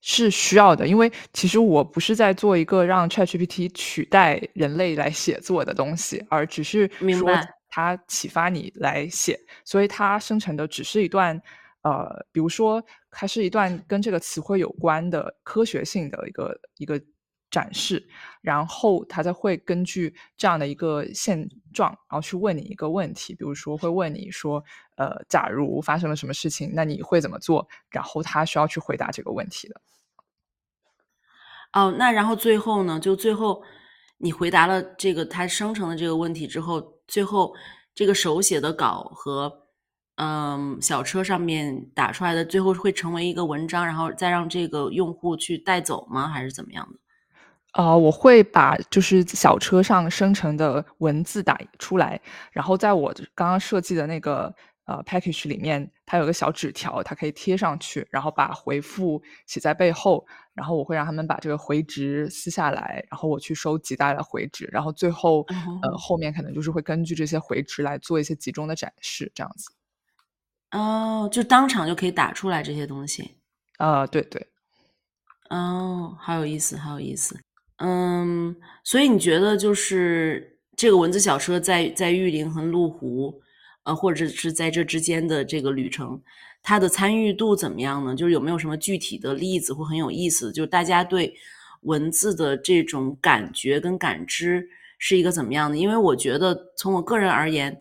[0.00, 11.36] 是需要的，因为其实我不是在做一个让 ChatGPT 取代人类来写作的东西，而只是说明白它启发你来写，所以它生成的只是一段，
[11.82, 17.02] 呃，比如说它是一段跟这个词汇有关的科学性的一个一个
[17.50, 18.08] 展示，
[18.40, 24.62] 然后他才会根据这样的一个现状，然后去问你一个问题，比如说会问你说，
[24.96, 27.66] 呃，假如发生了什么事情，那你会怎么做？
[27.90, 29.80] 然后他需要去回答这个问题的。
[31.72, 32.98] 哦，那然后最后呢？
[32.98, 33.62] 就最后
[34.18, 37.54] 你回答了这个他生成的这个问题之后，最后
[37.94, 39.66] 这个手写的稿和
[40.16, 46.28] 嗯小车上面打出来的，最后会成为一个文章，然后再让这个用户去带走吗？
[46.28, 46.98] 还是怎么样的？
[47.74, 54.52] 呃，我会把就是小车上生成的文字打出来，然后在我刚刚设计的那个
[54.86, 65.46] 呃 package 里面，它有个小纸条，它可以贴上去，然后把回复写在背后，然后我会让他们把这个回执撕下来，然后我去收集大家的回执，然后最后
[65.82, 69.70] 呃哦后面可能就是会根据这些回执来做一些集中的展示，这样子。
[70.72, 73.36] 哦，就当场就可以打出来这些东西。
[73.78, 74.48] 呃，对对。
[75.50, 77.40] 哦，好有意思，好有意思。
[77.82, 83.40] 嗯，所以你觉得就是这个文字小车在在玉林和麓湖，
[83.84, 86.20] 呃，或者是在这之间的这个旅程，
[86.62, 88.14] 它的参与度怎么样呢？
[88.14, 90.52] 就是有没有什么具体的例子或很有意思？
[90.52, 91.34] 就是大家对
[91.82, 95.76] 文字的这种感觉跟感知是一个怎么样的？
[95.78, 97.80] 因为我觉得从我个人而言，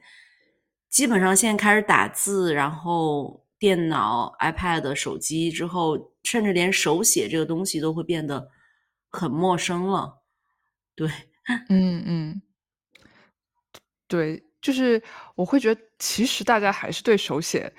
[0.90, 8.48] 基本上现在开始打字，然后电脑、iPad、手机之后，甚至连手写这个东西都会变得
[9.12, 10.22] 很陌生了。
[10.96, 11.10] 对，
[11.70, 12.42] 嗯嗯，
[14.08, 15.02] 对，就是
[15.36, 17.72] 我会觉得，其实大家还是对手写，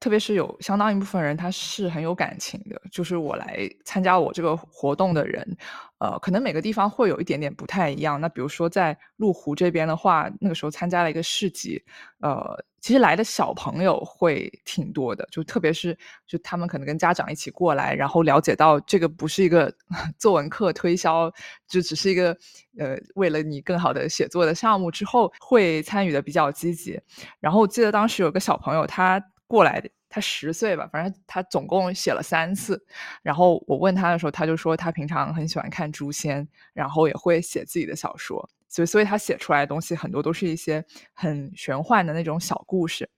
[0.00, 2.80] 特别是有相当一部分人，他是很有感情的。
[2.92, 5.56] 就是我来参加我这个活动的人，
[5.98, 8.20] 呃，可能每个地方会有一点点不太一样。
[8.20, 11.82] 那比如说在麓湖这边的话，那个时候参加了一个市集，
[12.20, 19.74] 呃，其实来的小朋友会挺多的，就特别是就他们可能跟家长一起过来，然后了解到这个不是一个
[20.20, 21.32] 作文课推销，
[21.66, 22.36] 就只是一个
[22.78, 27.00] 呃为了你更好的写作的项目之后，会参与的比较积极。
[27.40, 32.84] 然后我记得当时有个小朋友，他过来，他十岁吧，反正他总共写了三次。
[33.22, 36.44] 然后我问他的时候，他就说他平常很喜欢看《诛仙》，
[36.74, 43.08] 然后也会写自己的小说，所以所以他写出来的东西很多都是一些很玄幻的那种小故事。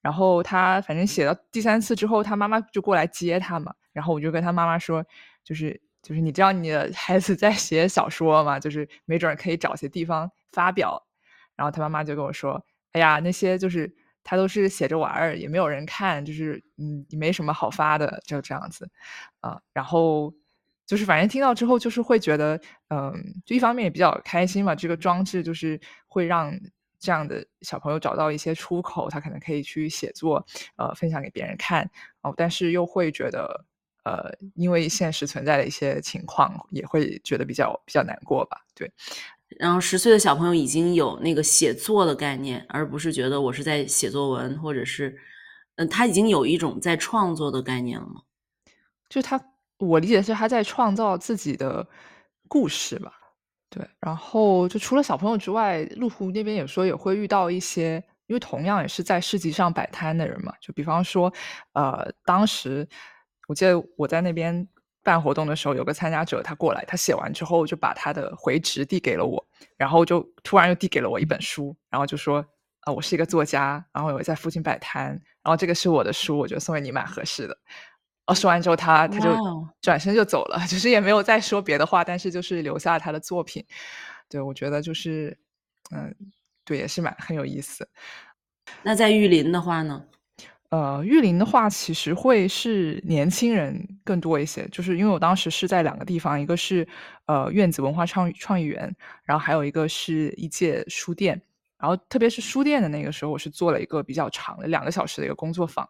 [0.00, 5.04] 然后他反正写到第三次之后，他妈妈就过来接他嘛，然后我就跟他妈妈说，
[5.42, 11.04] 就是就是你知道你的孩子在写小说嘛，就是没准可以找些地方发表。
[11.56, 18.88] 然后他妈妈就跟我说，哎呀，那些就是他都是写着玩儿，也没有人看，就是嗯，没什么好发的，就这样子
[19.40, 20.32] 啊、然后
[20.86, 23.12] 就是反正听到之后，就是会觉得，嗯，
[23.44, 26.58] 就一方面也比较开心嘛，这个装置就是会让
[26.98, 30.46] 这样的小朋友找到一些出口，他可能可以去写作，
[30.76, 31.90] 呃，分享给别人看
[32.22, 33.64] 哦，但是又会觉得。
[34.06, 38.56] 呃，因为现实存在的一些情况，也会觉得比较比较难过吧。
[38.72, 38.88] 对，
[39.58, 45.18] 然后十岁的小朋友已经有那个写作的概念，而不是觉得我是在写作文，或者是，
[45.74, 48.20] 嗯，他已经有一种在创作的概念了吗？
[49.08, 49.44] 就是他，
[49.78, 51.86] 我理解是他在创造自己的
[52.48, 53.12] 故事吧。
[53.68, 60.52] 对，然后就除了小朋友之外，路湖那边有时候也会遇到一些，因为同样也是在市集上摆摊的人嘛。
[60.60, 61.30] 就比方说，
[61.72, 62.88] 呃，当时
[63.48, 64.66] 我记得我在那边
[65.02, 69.44] 办活动的时候，有个参加者他过来，他写完之后就把他的回执递给了我，
[69.76, 72.42] 然后就突然又递给了我一本书，然后就说，
[72.82, 75.08] 啊、我是一个作家，然后我在附近摆摊，
[75.42, 77.58] 然后这个是我的书，我觉得送给你蛮合适的。
[78.26, 79.30] 哦，说完之后他他就
[79.80, 83.64] 转身就走了， 就是也没有再说别的话，但是就是留下了他的作品。
[84.28, 85.38] 对，我觉得就是，
[85.94, 86.14] 嗯，
[86.64, 87.88] 对，也是蛮很有意思。
[88.82, 90.04] 那在玉林的话呢？
[90.70, 96.86] 呃，玉林的话，其实会是年轻人更多一些，就是因为我当时是在两个地方，一个是
[97.26, 98.92] 呃院子文化创创意园，
[99.22, 101.40] 然后还有一个是一届书店，
[101.78, 105.88] 然后特别是书店的那个时候，我是做了一个比较长的两个小时的一个工作坊，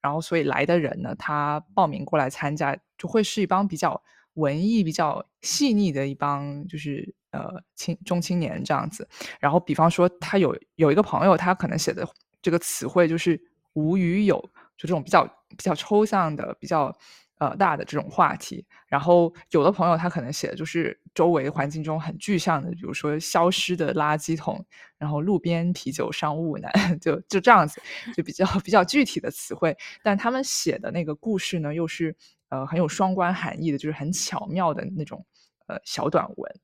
[0.00, 4.00] 然后所以来的人呢，他报名过来参加，就会是一帮比较
[4.34, 9.08] 文艺、比较细腻的一帮，就是呃青中青年这样子。
[9.40, 12.08] 然后比方说，他有有一个朋友，他可能写的
[12.40, 13.40] 这个词汇就是
[13.72, 14.38] 无与有，
[14.76, 16.96] 就这种比较比较抽象的、比较
[17.38, 18.64] 呃大的这种话题。
[18.86, 24.64] 然后有的朋友他可能写的就是周围环境中很具象的，比如说消失的垃圾桶，
[24.98, 27.80] 然后路边啤酒商务男， 就就这样子，
[28.16, 29.76] 就比较比较具体的词汇。
[30.02, 32.16] 但他们写的那个故事呢，又是
[32.48, 35.24] 呃很有双关含义的，就是很巧妙的那种
[35.66, 36.60] 呃小短文。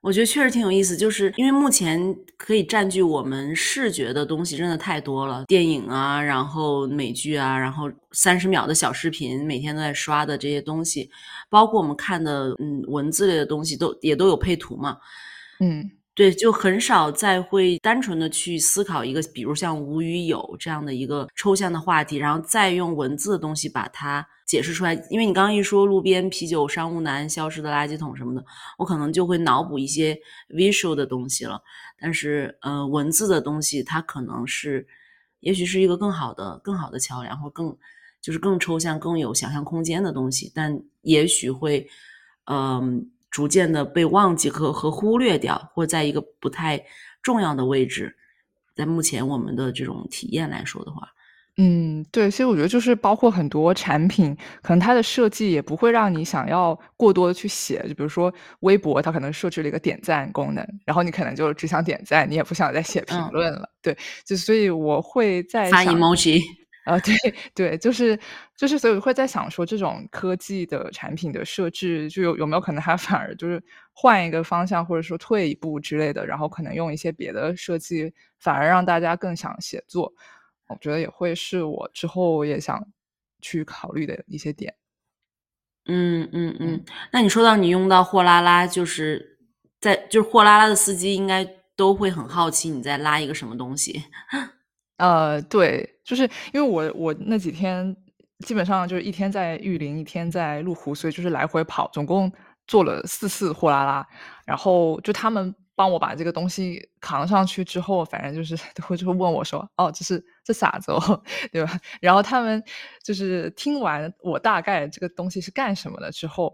[0.00, 11.10] 我觉得确实挺有意思，就是因为目前可以占据我们视觉的东西真的太多了，电影啊，然后美剧啊，然后三十秒的小视频，每天都在刷的这些东西，
[11.50, 14.98] 包括我们看的嗯文字类的东西，都也都有配图嘛，
[15.60, 15.90] 嗯。
[16.14, 24.94] 对，就很少再会单纯的去思考一个，比如像无与有这样的一个抽象的话题，然后再用文字的东西把它解释出来。
[25.10, 28.44] 因为你刚刚一说路边啤酒商务男、消失的垃圾桶什么的，
[28.78, 30.18] 我可能就会脑补一些
[30.48, 31.62] visual 的东西了。
[32.00, 34.88] 但是，呃，文字的东西它可能是，
[35.38, 37.76] 也许是一个更好的、更好的桥梁，或更
[38.20, 41.86] 就是更抽象、更有想象空间的东西，但也许会，
[42.46, 43.10] 嗯。
[43.30, 46.82] 逐渐的被忘记和和忽略掉，或在一个不太
[47.22, 48.16] 重要的位置，
[48.74, 51.12] 在目前我们的这种体验来说的话，
[51.60, 54.32] 嗯，对，其实我觉得就是包括很多产品，
[54.62, 66.40] 可能它的设计也不会让你想要过多的去写，就比如说微博，它可能设置了一个点赞功能，然后你可能就只想点赞，你也不想再写评论了，对，就所以我会在发 emoji。
[66.84, 67.14] 啊，对
[67.54, 68.18] 对，就是
[68.56, 80.10] 就是，所以我会在想说，这种科技的产品的设置，就有有没有可能它反而就是换一个方向，或者说退一步之类的，然后可能用一些别的设计，反而让大家更想写作。
[80.68, 82.86] 我觉得也会是我之后也想
[83.40, 84.74] 去考虑的一些点。
[85.86, 89.38] 嗯嗯嗯，那你说到你用到货拉拉，就是
[89.80, 91.42] 在就是货拉拉的司机应该
[91.74, 94.04] 都会很好奇你在拉一个什么东西。
[94.98, 97.96] 呃，对，就是因为我我那几天
[98.40, 102.30] 基本上就是一天在玉林，一天在麓湖，所以就是来回跑，总共
[102.66, 104.06] 做了四次货拉拉。
[104.44, 111.22] 然后就他们帮我把这个东西扛上去之后，反正就是都 会就会问我说：“哦，这是这傻子哦，
[111.52, 112.60] 对吧？”然后他们
[113.04, 116.52] 就是听完我大概这个东西是干什么的之后，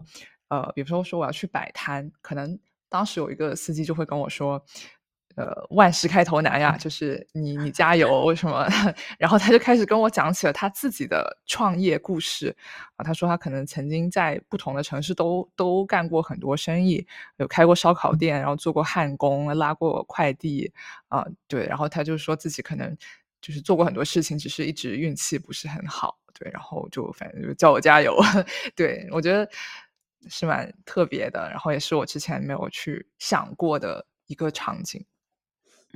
[0.49, 4.63] 呃，比如说说我要去摆摊，可能当时有一个司机就会跟我说。
[5.35, 8.65] 呃，万事开头难呀，就是 你你加油什么？
[9.19, 12.55] 然后他就开始跟我讲起了他自己的创业故事
[12.95, 13.03] 啊。
[13.03, 17.05] 他说他可能曾经在不同的城市都都干过很多生意，
[17.37, 20.71] 有开过烧烤店，然后做过焊工，拉过快递
[21.09, 21.25] 啊。
[21.47, 22.95] 对，然后他就说自己可能
[23.41, 26.17] 就是做过很多事情，只是一直运气不是很好。
[26.33, 28.17] 对，然后就反正就叫我加油。
[28.75, 29.49] 对我觉得
[30.29, 35.05] 是蛮特别的，然后也是我之前没有去想过的一个场景。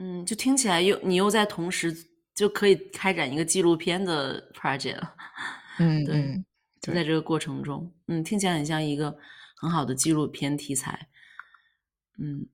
[0.01, 1.93] 嗯，就听起来又你又在同时
[2.33, 5.01] 就可以开展一个纪录片的 project，
[5.77, 6.41] 嗯，对，
[6.81, 9.17] 就在这个过程中，嗯，听起来很像一个
[9.57, 11.09] 很好的纪录片题材，
[12.17, 12.47] 嗯，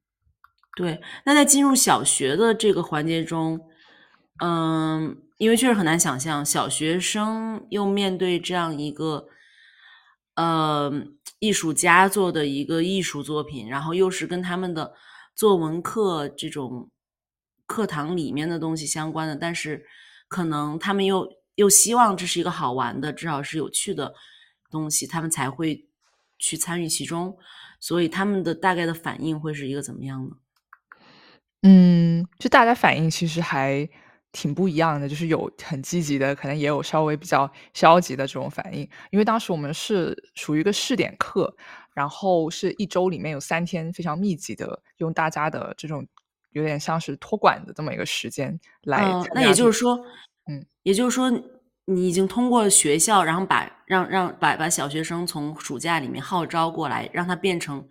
[0.75, 0.99] 对。
[1.23, 3.59] 那在进入小学的这个环节中，
[4.43, 9.27] 嗯，因为确实很难想象小学生又面对这样一个，
[10.33, 10.91] 呃，
[11.37, 14.95] 艺术家做的一个艺术作品，然后又是跟他们的
[15.35, 16.89] 作文课这种。
[17.65, 19.85] 课堂里面的东西相关的，但是
[20.27, 24.13] 可能他们又又希望这是一个好玩的，至少是有趣的
[24.69, 25.87] 东西，他们才会
[26.37, 27.37] 去参与其中。
[27.79, 30.35] 所以他们的大概的反应会是一个怎么样呢？
[31.63, 33.87] 嗯，就大家反应其实还
[34.31, 38.87] 挺不一样的，就是有很积极的，可能也有稍微比较消极的这种反应。
[39.11, 41.55] 因为当时我们是属于一个试点课，
[41.93, 46.07] 然后是一周里面有三天非常密集的用大家的这种。
[46.55, 49.03] 有点像是托管的这么一个时间来，
[49.33, 49.99] 那也就是说，
[50.49, 51.29] 嗯，也就是说，
[51.83, 57.85] 你已经通过学校，然后把让让把把小学生从暑假里面号召过来，让他变成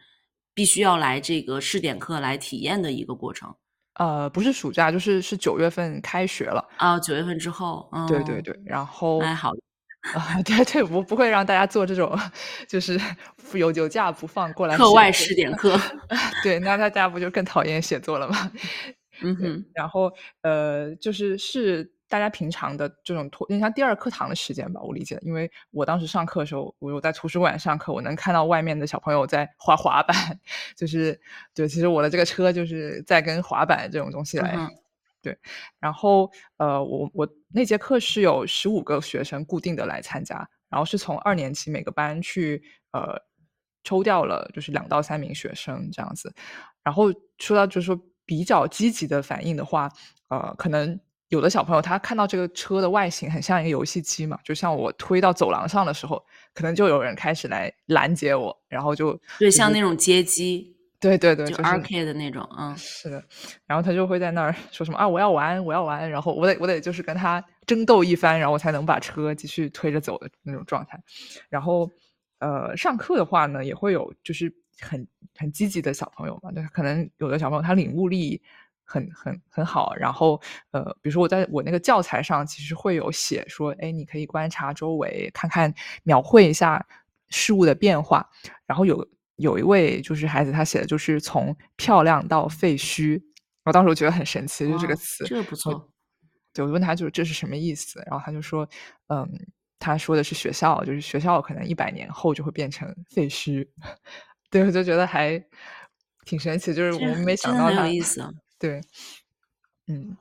[0.54, 3.54] 必须要来这个试点课来体验的一个过程。
[3.96, 9.52] 呃，不是暑假，就是是九月份开学了啊，九月份之后，对对对，然后还好。
[10.12, 12.18] 啊， 对对，我不会让大家做这种，
[12.68, 13.00] 就是
[13.54, 15.80] 有有假不放过来课外试点课。
[16.42, 18.52] 对，那大家不就更讨厌写作了吗？
[19.22, 19.64] 嗯哼。
[19.72, 25.18] 然后呃，就是是大家平常的这种你，像第二课堂的时间吧，我理解。
[25.22, 30.14] 因为我当时上课的时候，我有在图书馆上课，我能看到外面的小朋友在滑滑板，
[30.76, 31.18] 就是
[31.54, 34.54] 对，其实我的这个车就是在跟滑板这种东西来。
[35.24, 35.38] 对，
[35.80, 42.62] 然后呃，我我那节课是有十五个学生固定的来参加，然后是从二年级每个班去
[42.92, 43.18] 呃
[43.82, 46.34] 抽掉了，就是两到三名学生这样子。
[46.82, 47.06] 然后
[47.38, 49.90] 说到就是说比较积极的反应的话，
[50.28, 56.22] 呃，可能有的小朋友他看到这个车的外形很像一个游戏机嘛，就像我推到走廊上的时候，
[56.52, 60.73] 可能就有人开始来拦截我，然后就对，像那种街机，
[61.08, 63.22] 对对对，就是 arcade 的那种，嗯，是的，
[63.66, 70.98] 然后他就会在那儿说什么啊，我要玩，我要玩，然后我得我得就是跟他争斗一番，然后我才能把车继续推着走的那种状态。
[71.48, 71.90] 然后
[72.38, 78.40] 呃，上课的话呢，也会有就是很很积极的小朋友嘛，那可能有的小朋友他领悟力。
[78.86, 80.38] 很很很好，然后
[80.70, 86.86] 呃，比如说我在我那个教材上，其实会有写说，哎，你可以观察周围，看看描绘一下
[87.30, 88.28] 事物的变化。
[88.66, 93.20] 然后有有一位就是孩子，他写的就是从漂亮到废墟。
[93.64, 95.90] 我当时我觉得很神奇，就这个词，这个不错。
[96.52, 98.68] 对，我问他就是这是什么意思，然后他就说，
[99.08, 99.28] 嗯，
[99.78, 103.66] 他说的是学校，就是学校可能一百年后就会变成废墟。
[104.50, 105.42] 对，我就觉得还
[106.24, 108.22] 挺神奇，就是我们没想到，很有意思。
[108.58, 108.80] 对，
[109.88, 110.16] 嗯，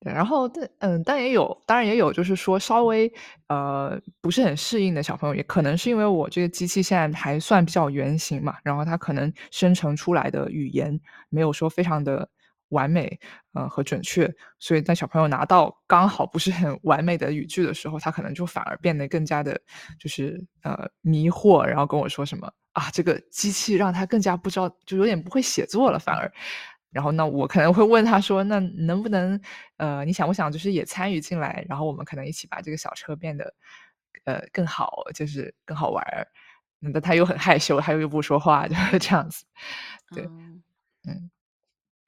[0.00, 3.12] 对，然后但嗯，但也有，当然也有，就是说稍微
[3.48, 10.98] 呃不是很适应的小朋友，也可能是因为我这个机器现在还算比较原型嘛，然后它可能生成出来的语言
[11.30, 12.28] 没有说非常的
[12.68, 13.18] 完美，
[13.54, 19.60] 呃和准确，所以在小朋友拿到刚好不是很完美的语句的时候，他可能就反而变得更加的，
[19.98, 26.30] 就是呃迷惑，然后跟我说什么啊，这个机器让他更加不知道，就有点不会写作了，反而。
[26.90, 29.40] 然后，那我可能会问他说：“那能不能，
[29.76, 31.64] 呃，你想不想就是也参与进来？
[31.68, 33.54] 然后我们可能一起把这个小车变得，
[34.24, 36.26] 呃，更好，就是更好玩儿。”
[36.80, 39.44] 那他又很害羞，他又又不说话， 就是这样子。
[40.14, 40.24] 对，
[41.08, 41.30] 嗯，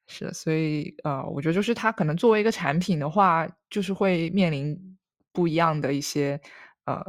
[0.08, 4.98] 是的，所以呃，我觉得就是他可能作为一个产品的话，就是会面临
[5.32, 6.40] 不一样的一些
[6.86, 7.02] 呃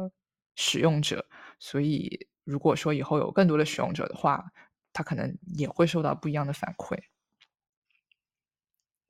[0.56, 1.24] 使用者。
[1.60, 4.44] 所以如果说以后有更多的使用者的话，
[4.92, 6.98] 他可能也会受到不一样的反馈。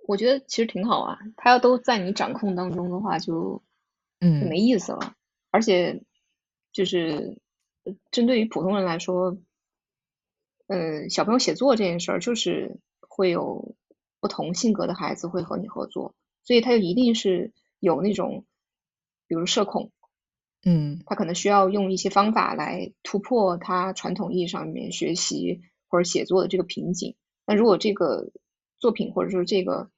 [0.07, 3.62] 我觉得其实挺好啊，他要都在你掌控当中的话，就
[4.20, 5.14] 嗯没意思了。
[5.50, 6.03] 而且
[6.72, 7.38] 就是
[8.11, 9.36] 针对于普通人来说，
[10.66, 13.74] 嗯，小朋友写作这件事儿，就是会有
[14.20, 18.44] 不同性格的孩子会和你合作，所以他就一定是有那种，
[19.26, 19.90] 比如社恐，
[20.64, 27.16] 嗯，他可能需要用一些方法来突破他传统意义上面学习或者写作的这个瓶颈。
[27.44, 28.30] 那如果这个
[28.82, 29.92] 作品或者说这个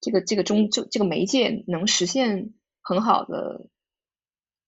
[0.00, 3.66] 这个这个中这这个媒介能实现很好的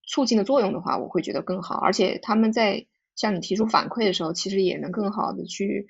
[0.04, 1.76] 促进的作用的话，我会觉得更好。
[1.76, 5.86] 而且他们在向你提出反馈的时候，其实也能更好的去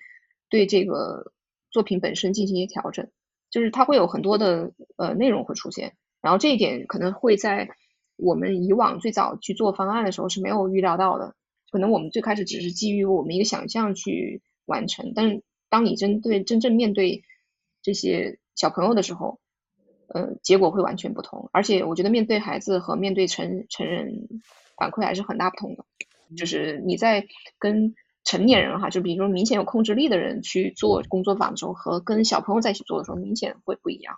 [0.50, 1.32] 对这个
[1.70, 3.08] 作品本身进行一些调整。
[3.50, 7.70] 就是它会有很多的呃内容会出现，然后这一点可能会在
[8.16, 11.34] 我们以往最早去做方案的时候是没有预料到的。
[11.70, 17.24] 可能我们最开始只是基于我们一个想象去完成，但是当你针对真正面对
[17.82, 19.38] 这些小朋友的时候，
[20.08, 21.48] 呃，结果会完全不同。
[21.52, 24.28] 而且我觉得面对孩子和面对成成人
[24.76, 25.84] 反馈还是很大不同的。
[26.36, 27.26] 就是你在
[27.58, 34.16] 跟成年人哈，就比如说明显有控制力的人去做工作坊的时候，和跟小朋友在一起做的时候，明显会不一样。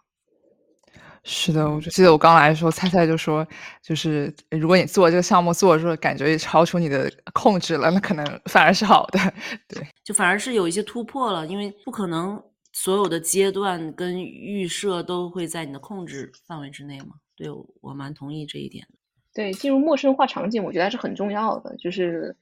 [1.25, 3.47] 是的，我就记得我刚来的时候，菜菜就说，
[3.83, 9.19] 就是如果你做这个项目做的时候，感觉超出你的控制了，那可能反而是好的。
[9.67, 12.41] 对，就反而是有一些突破了，因为不可能。
[12.77, 17.15] 所有的阶段跟预设都会在你的控制范围之内吗？
[17.37, 17.49] 对
[17.81, 18.99] 我蛮同意这一点的。
[19.33, 22.37] 对，进入陌生化场景，我觉得还是很重要的，就是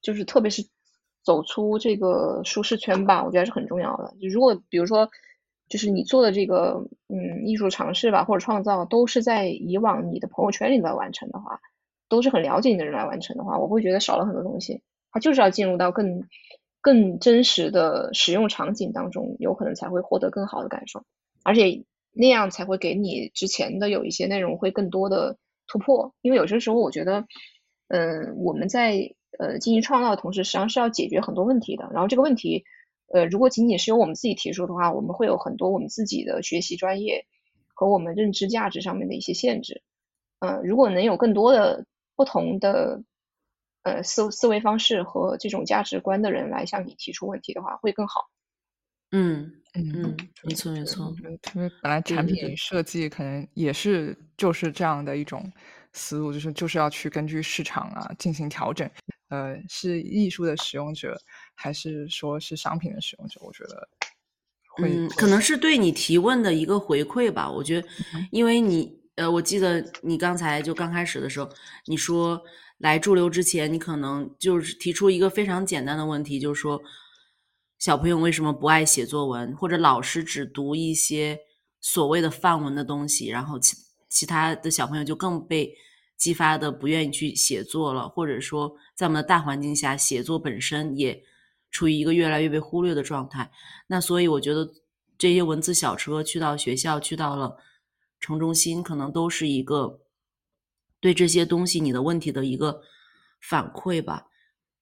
[0.00, 0.64] 就是特别是
[1.24, 4.14] 走出这个舒适圈吧，我觉得是很重要的。
[4.20, 5.10] 如果比如说，
[5.68, 11.60] 就是你做的这个嗯艺术尝试吧，或者创造，都是在以往你的朋友圈里来完成的话，
[12.08, 14.82] 都是很了解你的人来完成的话，我会觉得少了很多东西。
[15.10, 16.22] 他就是要进入到更。
[16.84, 21.02] 更真实的使用场景当中，有可能才会获得更好的感受，
[21.42, 21.82] 而且
[22.12, 26.14] 那样才会给你之前的有一些内容会更多的突破。
[26.20, 27.24] 因为有些时候，我觉得，
[27.88, 31.88] 嗯，我们在呃进行创造的同时，实际上是要解决很多问题的。
[31.90, 32.64] 然后这个问题，
[33.14, 37.24] 呃，如果仅仅是由我们自己提出的话，我们会有很多我们自己的学习专业
[37.72, 39.80] 和我们认知价值上面的一些限制。
[40.40, 43.02] 嗯，如果能有更多的不同的。
[43.84, 48.28] 呃，思思维方式和这种价值观的人来向你提出问题的话，会更好。
[49.12, 51.14] 嗯嗯嗯，没错没错。
[51.54, 55.52] 因为本来产品设计可能也是就是这样的一种
[55.92, 58.90] 思路，就是就是要去根据市场啊进行调整。
[59.28, 61.16] 呃，是艺术的使用者，
[61.54, 63.38] 还是说是商品的使用者？
[63.44, 63.86] 我觉得
[64.76, 67.50] 会可能是对你提问的一个回馈吧。
[67.50, 67.88] 我觉得，
[68.32, 71.48] 因为你呃，我记得你刚才就刚开始的时候，
[71.84, 72.42] 你说。
[72.78, 76.82] 来驻留之前，你可能就是提出一个非常简单的问题，就是说，
[77.78, 81.38] 小朋友为什么不爱写作文，或者老师只读一些
[81.80, 83.76] 所谓的范文的东西，然后其
[84.08, 85.74] 其他的小朋友就更被
[86.16, 91.22] 激发的不愿意去写作了，或者说在我们的大环境下，写作本身也
[91.70, 93.50] 处于一个越来越被忽略的状态。
[93.86, 94.68] 那所以我觉得
[95.16, 97.56] 这些文字小车去到学校，去到了
[98.20, 100.00] 城中心，可能都是一个
[101.04, 102.80] 对这些东西你的问题的一个
[103.50, 104.24] 反馈吧。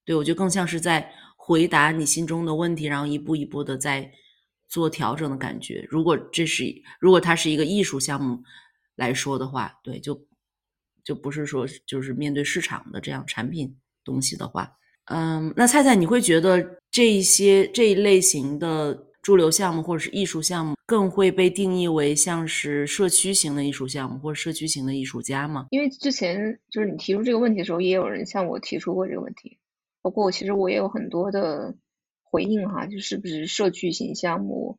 [0.04, 4.12] 对我觉得更像是在回答你心中的问题，然后一步一步的在。
[4.72, 6.64] 做调整的感觉，如果这是
[6.98, 8.42] 如果它是一个艺术项目
[8.96, 10.18] 来说的话，对，就
[11.04, 14.72] 就不是说就是面对市场的这样产品东西的话，
[15.10, 25.68] 嗯，那菜菜你会觉得这一些这一类型的驻留项目或者是艺术项目更会被定义为像是社区型的艺术项目或者社区型的艺术家吗？
[25.70, 29.58] 因为之前就是你提出这个问题的时候，也有人向我提出过这个问题，
[30.02, 31.74] 包括其实我也有很多的。
[32.24, 34.78] 回应哈，就是不是社区型项目，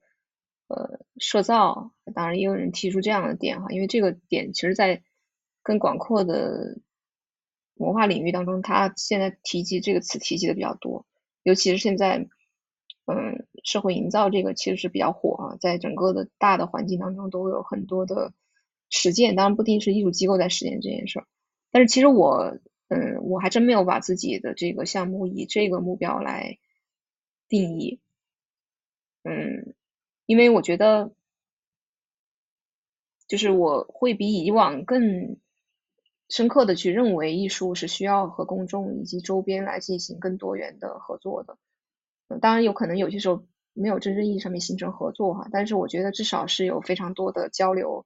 [0.70, 5.04] 呃，社造，当然也有人提出这样的点哈，因为这个点其实在
[5.62, 6.80] 更广阔的
[7.76, 11.06] 文化领域当中，它现在提及这个词提及的比较多，
[11.44, 12.28] 尤其是现在，
[13.06, 18.34] 嗯，社会营造这个其实是比较火啊，在整个的大的环境当中都有很多的
[18.90, 21.26] 实践，当然不一定是艺术机构在实践这件事儿，
[21.72, 22.58] 但是其实我，
[22.90, 26.58] 嗯，我还真没有把自己的这个项目以这个目标来。
[27.50, 28.00] 定义，
[29.22, 29.76] 嗯，
[30.26, 31.14] 因为我觉得，
[33.28, 35.38] 就是我会比以往更
[36.30, 41.60] 深刻的去认为，艺术是需要和公众以及周边来进行更多元的合作的。
[42.42, 48.06] 当然，有可能有些时候没有真正意义上面形成合作哈，但是我觉得至少是有非常多的交流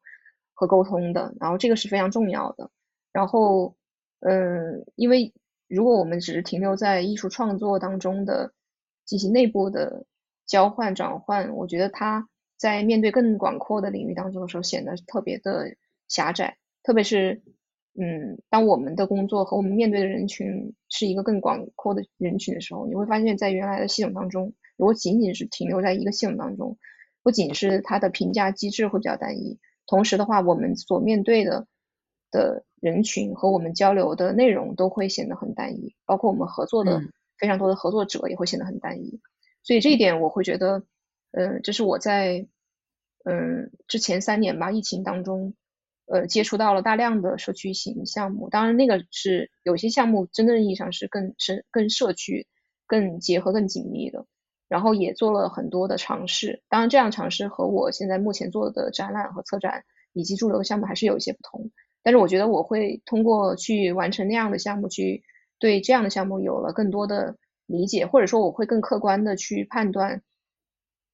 [0.54, 2.72] 和沟通的，然后这个是非常重要的。
[3.12, 3.76] 然后，
[4.20, 5.34] 嗯，因为
[5.68, 8.54] 如果我们只是停留在艺术创作当中的。
[9.08, 10.06] 进行内部的
[10.46, 15.78] 交换转换，我觉得它在面对更广阔的领域当中的时候显得特别的
[16.10, 16.58] 狭窄。
[16.84, 17.42] 特别是，
[17.98, 26.78] 嗯，当我们的工作和我们面对的人群是一个更广阔的人群的时候，你会发现在原来的系统当中，如果仅仅是停留在一个系统当中，
[27.24, 31.68] 不仅是它的评价机制会比较单一，同时的话，我们所面对的
[32.32, 37.02] 的人群和我们交流的内容都会显得很单一，包括我们合作的。
[37.40, 39.22] 非常多的合作者也会显得很单一，
[39.62, 40.82] 所以这一点我会觉得，
[41.34, 42.48] 嗯，这是我在
[43.26, 45.54] 嗯之前三年吧疫情当中，
[46.08, 52.48] 呃接触到了大量的社区型项目，当然那个是有些项目真正意义上是更深、更社区、
[52.88, 54.26] 更结合、更紧密的，
[54.68, 61.72] 然后也做了很多的尝试，当然这样尝试和我现在目前做的展览和策展以及驻留的项目还是有一些不同，
[62.04, 65.24] 但是我觉得我会通过去完成那样的项目去。
[65.60, 70.22] 对这样的项目有了更多的理解，或者说我会更客观的去判断，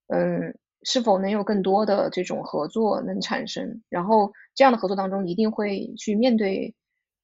[0.07, 3.81] 嗯，是否能有更多的这种合作能产生。
[3.87, 6.75] 然后这样的合作当中，一定会去面对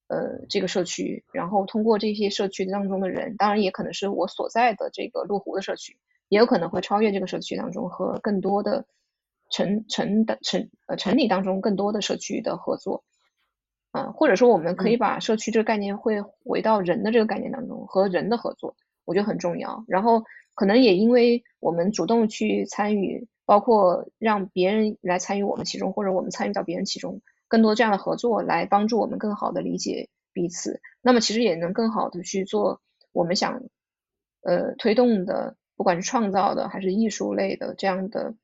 [0.08, 5.98] 呃这个社区，然后通过这些社区当中的人，当然也可能是我所在的这个麓湖的社区，
[6.30, 8.86] 也有可能会超越这个社区当中和更多的
[9.50, 13.04] 城城的城呃城里当中更多的社区的合作。
[13.92, 19.84] 嗯，或者说我们可以把社区这个概念会回到人的这个概念当中，和人的合作，我觉得很重要。
[19.88, 20.22] 然后
[20.54, 30.80] 可能也因为我们主动去参与，包括让别人来参与我们其中，或者我们参与到别人其中，更多这样的合作来帮助我们更好的理解彼此。
[31.02, 33.60] 那么其实也能更好的去做我们想
[34.42, 38.34] 呃推动的，不管是创造的还是艺术类的这样的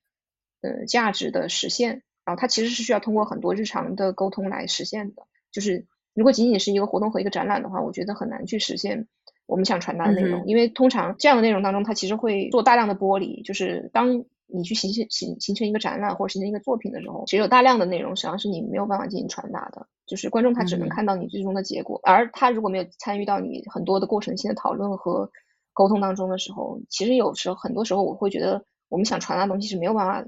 [0.63, 2.03] 呃价值的实现。
[2.25, 5.23] 然后它其实是需要通过很多日常的沟通来实现的。
[5.53, 5.85] 就是
[6.15, 9.07] 如果仅仅是一个活动和一个展览的话，我觉得很难去实现
[9.45, 13.43] 我们想传达的内容，因为通常这样的内容当中，它其实会做大量的剥离。
[13.43, 19.87] 就是当你去形成形形成一个展览或者形成一个作品的时候，其实有大量的内容实际上是你没有办法进行传达的。
[20.07, 25.31] 就是观众他只能看到你最终的结果，而他如果没有参与到你很多的过程性的讨论和
[25.77, 30.27] 沟通当中的时候，其实有时候很多时候我会觉得我们想传达的东西是没有办法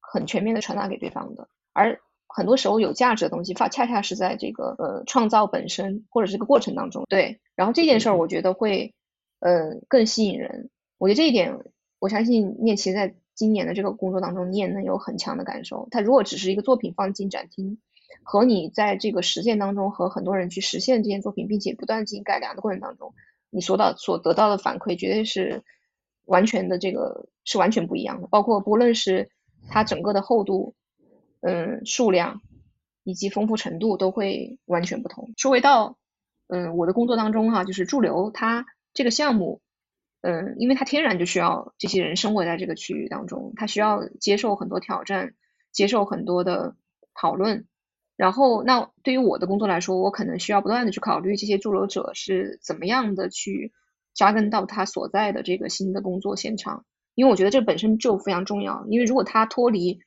[0.00, 2.00] 很全面的传达给对方的，而。
[2.30, 7.40] 很多时候有价值的东西，恰恰恰是在这个呃创造本身或者这个过程当中，对。
[7.56, 8.94] 然后这件事儿，我觉得会
[9.40, 10.68] 呃更吸引人。
[10.98, 11.58] 我觉得这一点，
[11.98, 15.88] 我相信念奇在今年的这个工作当中，你也能有很强的感受。
[15.90, 17.78] 他如果只是一个作品放进展厅，
[18.22, 23.14] 和你在这个实践当中和很多人去实现这件作品，并且不断进行改良的过程当中，
[23.50, 25.62] 你所到所得到的反馈，绝对是
[26.24, 28.28] 完全的这个是完全不一样的。
[28.28, 29.30] 包括不论是
[29.68, 30.74] 它整个的厚度。
[31.40, 32.40] 嗯，数量
[33.04, 35.34] 以及丰富程度都会完全不同。
[35.36, 35.96] 说回到
[36.48, 39.60] 嗯我的工作当中哈，就是驻留它这个项目，
[40.20, 45.34] 嗯，因为它天然就需要这些人生活在这个区域当中，它需要接受很多挑战，
[45.70, 46.74] 接受很多的
[47.14, 47.68] 讨论，
[48.18, 53.72] 然后，那对于我的工作来说，我可能需要不断的去考虑这些驻留者是怎么样的去
[54.12, 58.84] 扎根到他所在的这个新的工作现场，因为我觉得这本身就非常重要。
[58.88, 60.00] 因为如果他脱离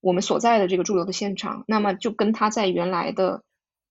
[0.00, 3.42] 我们所在的这个驻留的现场，那么就跟他在原来的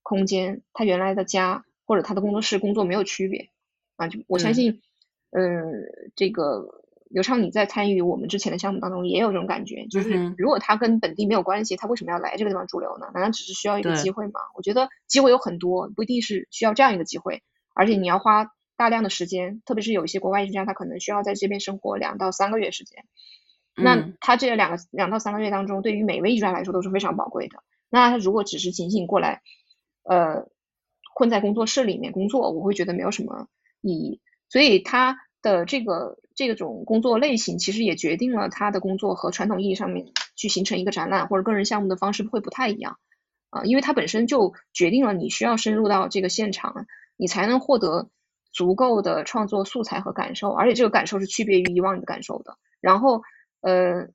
[0.02, 3.52] 空间、他原来的家或者他的工作室工作没有区别
[3.96, 4.08] 啊。
[4.08, 4.82] 就我相信，
[5.30, 5.72] 嗯，
[6.16, 6.82] 这个。
[7.16, 13.09] 刘畅，你在参与我们之前的项目当中也有这种感觉，就是如果他跟本地没有关系，他为什么要来这个地方驻留呢？
[13.13, 14.41] 难道只是需要一个机会吗？
[14.53, 17.41] 我觉得机会有很多，不一定是需要这样一个机会，
[17.74, 23.05] 而且你要花大量的时间，特别是有一些国外艺术家，他可能需要在这边生活两到三个月时间。
[23.78, 27.63] 那他这两个两到三个月当中，对于每位艺术家来说都是非常宝贵的。
[27.89, 29.41] 那他如果只是仅仅过来，
[30.03, 30.49] 呃，
[31.16, 33.47] 混在工作室里面工作，我会觉得没有什么
[33.80, 34.20] 意义。
[34.49, 36.18] 所以他的这个。
[36.36, 43.00] 这种工作类型其实也决定了他的工作和传统意义上面去形成一个展览或者个人项目的方式会不太一样
[43.50, 48.10] 啊，因为它本身就决定了你需要深入到这个现场，你才能获得
[48.52, 52.58] 足够的创作素材和感受，而且这个感受是区别于以往的感受的。
[52.82, 53.22] 然后
[53.62, 54.10] 呃，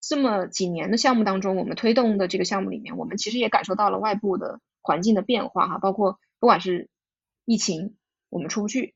[0.00, 6.88] 这么几年的项目当中，我们推动的这个项目里面，我们其实也感受到了外部的环境的变化哈，包括不管是
[7.44, 7.96] 疫情，
[8.30, 8.94] 我们出不去。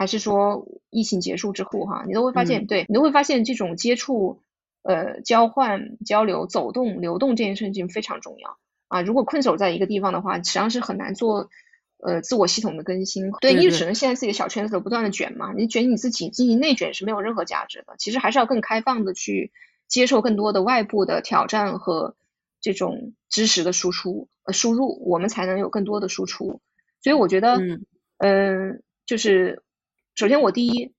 [0.00, 4.40] 还是说疫情结束之后哈，你都会发现，对你都会发现这种接触、
[4.82, 8.56] 呃交换、交流、走动、流动这件事情非常重要
[8.88, 9.02] 啊。
[9.02, 11.50] 如果困守在一个地方的话，实际上是很难做
[11.98, 13.30] 呃自我系统的更新。
[13.42, 17.94] 对，你只能现在自己的小圈子不断的卷嘛，你卷你自己进行内卷是没有任何价值的。
[17.98, 19.52] 其实还是要更开放的去
[19.86, 22.16] 接受更多的外部的挑战和
[22.62, 26.62] 这种知识的输出呃输入，我们才能有更多的输出。
[27.02, 27.60] 所以我觉得，
[28.16, 29.62] 嗯，就是。
[30.20, 30.92] 首先，我第一，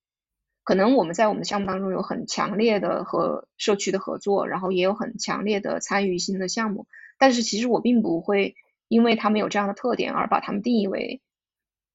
[0.64, 6.88] 可能我们在我们的项目当中有很强烈的和社区的合作，然后也有很强烈的参与性的项目。
[7.20, 8.56] 但是，其实我并不会
[8.88, 11.22] 因为他们有这样的特点而把他们定义为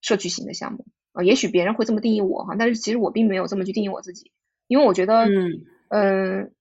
[0.00, 1.24] 社区型的项目啊。
[1.24, 4.30] 也许别人会这么定义我哈，但是其实我并没有这么去定义我自己，
[4.68, 6.52] 因为我觉得，嗯嗯，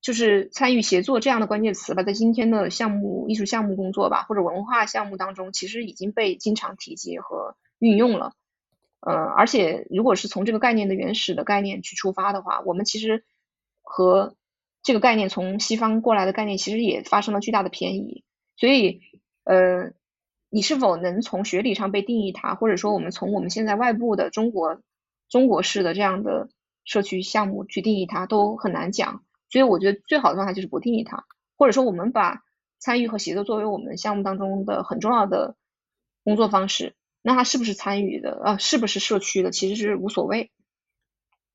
[0.00, 8.34] 就是参与协作这样的关键词吧，在今天的项目艺术项目工作吧，或者文化项目当中，其实已经被经常提及和运用了。
[9.06, 13.24] 呃，而且如果是从这个概念的原始的概念去出发的话，我们其实
[13.80, 14.34] 和
[14.82, 18.24] 这个概念从西方过来的概念其实也发生了巨大的偏移。
[18.56, 19.02] 所以，
[19.44, 19.92] 呃，
[20.50, 24.80] 你是否能从学理上被定义它，或者说我们从我们现在外部的中国
[25.28, 26.48] 中国式的这样的
[26.84, 29.22] 社区项目去定义它，都很难讲。
[29.48, 31.24] 所以，我觉得最好的方法就是不定义它，
[31.56, 32.42] 或者说我们把
[32.80, 35.54] 参与和协作作为我们项目当中的很重要的
[36.24, 36.95] 工作方式。
[37.26, 38.56] 那他是不是参与的啊？
[38.56, 39.50] 是不是社区的？
[39.50, 40.52] 其实是无所谓。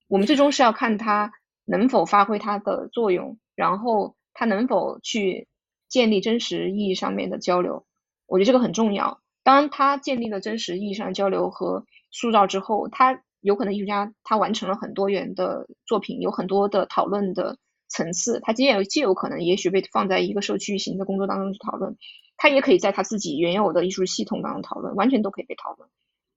[0.10, 1.32] 我们最终是要看他
[1.64, 5.48] 能否发挥他的作用，然后他能否去
[5.88, 7.86] 建立真实意义上面的交流。
[8.28, 9.22] 我觉得这个很重要。
[9.44, 17.58] 当他建立了真实意义上交流和塑造之后，他有可能艺术家他完成了很多元的作品，有很多的讨论的
[17.88, 18.42] 层次。
[18.42, 21.96] 他既有既有可能，也许被放在一个社区型的工作当中去讨论。
[22.42, 25.88] 他也可以在他自己原有的艺术系统当中讨论，完全都可以被讨论。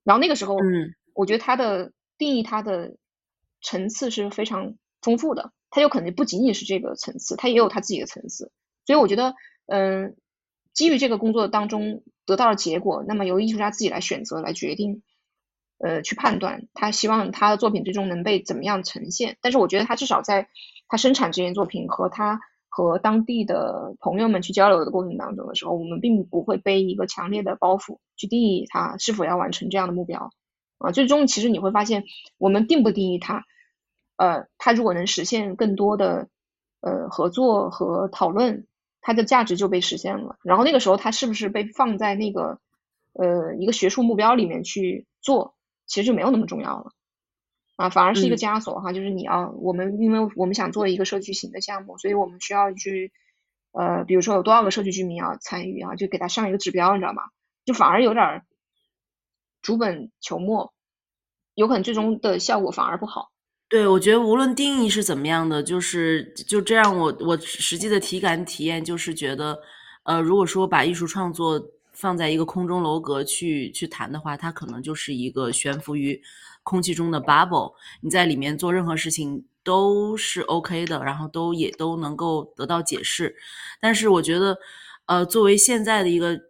[0.02, 2.98] 然后那个时候，嗯，我觉得他的定义，他的
[3.62, 5.50] 层次是非常丰富的。
[5.70, 8.52] 他有可能不仅仅是这个层次，他也有他自己的层次。
[8.84, 9.34] 所以我觉得，
[9.64, 10.14] 嗯，
[10.74, 15.02] 基于这个工作当中得到的结果，那么由艺术家自己来选择、来决定，
[15.78, 19.38] 呃，去判断他希望他的作品最终能被怎么样呈现。
[19.40, 20.50] 但是我觉得他至少在
[20.86, 22.42] 他生产这件作品和他。
[22.76, 30.32] 和当地的朋友们去交流的过程当中的时候，我们并不会背一个强烈的包袱去定义他是否要完成这样的目标
[30.78, 30.90] 啊。
[30.90, 32.02] 最终，其实你会发现，
[32.36, 33.44] 我们定不定义他，
[34.16, 36.26] 呃，他如果能实现更多的
[36.80, 38.66] 呃合作和讨论，
[39.00, 40.34] 它的价值就被实现了。
[40.42, 42.58] 然后那个时候，他是不是被放在那个
[43.12, 45.54] 呃一个学术目标里面去做，
[45.86, 46.90] 其实就没有那么重要了。
[47.76, 53.10] 啊，反而是一个枷锁哈，就是你要我们，因为我们想做一个社区型的项目，所以我们需要去，
[53.72, 57.24] 呃，比如说有多少个社区居民要参与啊，就给他上一个指标，你知道吗？
[57.64, 58.42] 就反而有点
[59.60, 60.72] 逐本求末，
[61.56, 63.32] 有可能最终的效果反而不好。
[63.68, 69.58] 对，我觉得无论定义是怎么样的，就是就这样，我我实际的体感体验就是觉得，
[70.04, 71.60] 呃，如果说把艺术创作
[71.92, 76.22] 放在一个空中楼阁去去谈的话，它可能就是一个悬浮于。
[76.64, 83.36] 空气中的 bubble，你在里面做任何事情都是 OK 的，然后都也都能够得到解释。
[83.80, 84.58] 但是我觉得，
[85.06, 86.40] 呃，作为现在的一个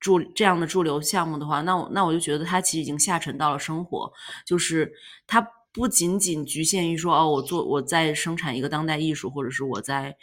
[0.00, 4.12] 驻这样的驻留项目的话，那我那我就觉得它其实已经下沉到了生活，
[4.44, 4.92] 就是
[5.26, 10.16] 它不仅仅局限于说哦，我做我在生产一个当代艺术，或者是我在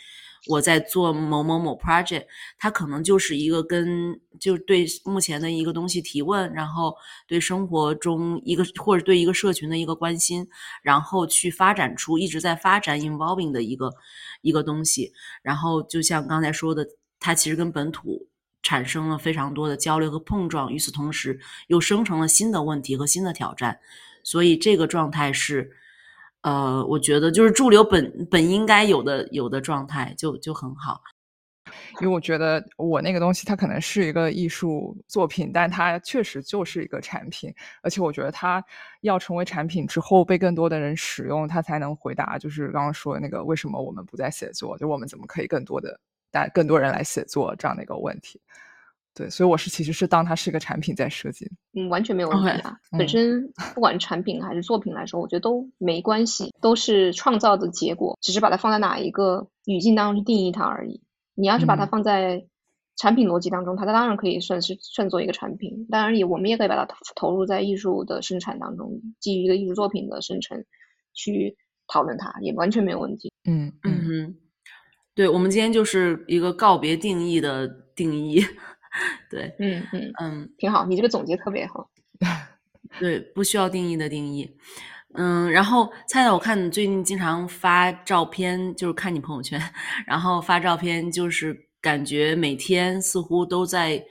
[0.47, 2.25] 我在做某某某 project，
[2.57, 6.95] 它可能就是一个跟就对目前的一个东西提问，然后
[7.27, 10.47] 对生活中一个或者对一个社群的一个关心，
[10.81, 13.91] 然后去发展出一直在发展 involving 的一个
[14.41, 16.87] 一个东西，然后就像刚才说的，
[17.19, 18.27] 它其实跟本土。
[18.67, 23.79] 产生了非常多的交流和碰撞，与此同时又生成了新的问题和新的挑战，
[24.23, 25.69] 所以这个状态是，
[26.45, 31.01] 呃，我觉得就是驻留本本应该有的有的状态就就很好。
[31.99, 38.63] 因为我觉得我那个东西它可能是一个艺术作品，但它确实就是一个产品，而且我觉得它
[39.01, 45.99] 要成为产品之后被更多的人使用，它才能回答就是刚刚说的那个为什么我们不再写作，就我们怎么可以更多的。
[46.31, 48.41] 带更多人来写作这样的一个问题，
[49.15, 52.77] 对，所以我是其实是当它是一个产品在设计，嗯，完全没有问题啊。
[52.91, 61.01] 本身不管产品还是作品来说，我觉得都没关系，都是创造的结果，只是把它放在哪一个语境当中去定义它而已。
[61.33, 62.45] 你要是把它放在
[62.97, 66.85] 产品逻辑当中，它当然可以算是算作一个产品，当然也我们也可以把它
[67.15, 70.65] 投入在艺术的生产当中，基于一个艺术作品的生成
[71.13, 71.55] 去
[71.87, 73.31] 讨论它，也完全没有问题。
[73.47, 74.35] 嗯嗯哼。
[75.13, 78.41] 对我们今天就是一个告别定义的定义，
[79.29, 81.89] 对，嗯嗯嗯，挺好，你这个总结特别好。
[82.99, 84.49] 对，不需要定义的定义，
[85.15, 89.61] 嗯，然后菜菜，我看你最近经常发照片，就是看你朋友圈，
[90.07, 94.01] 然后发照片，就是感觉每天似乎都在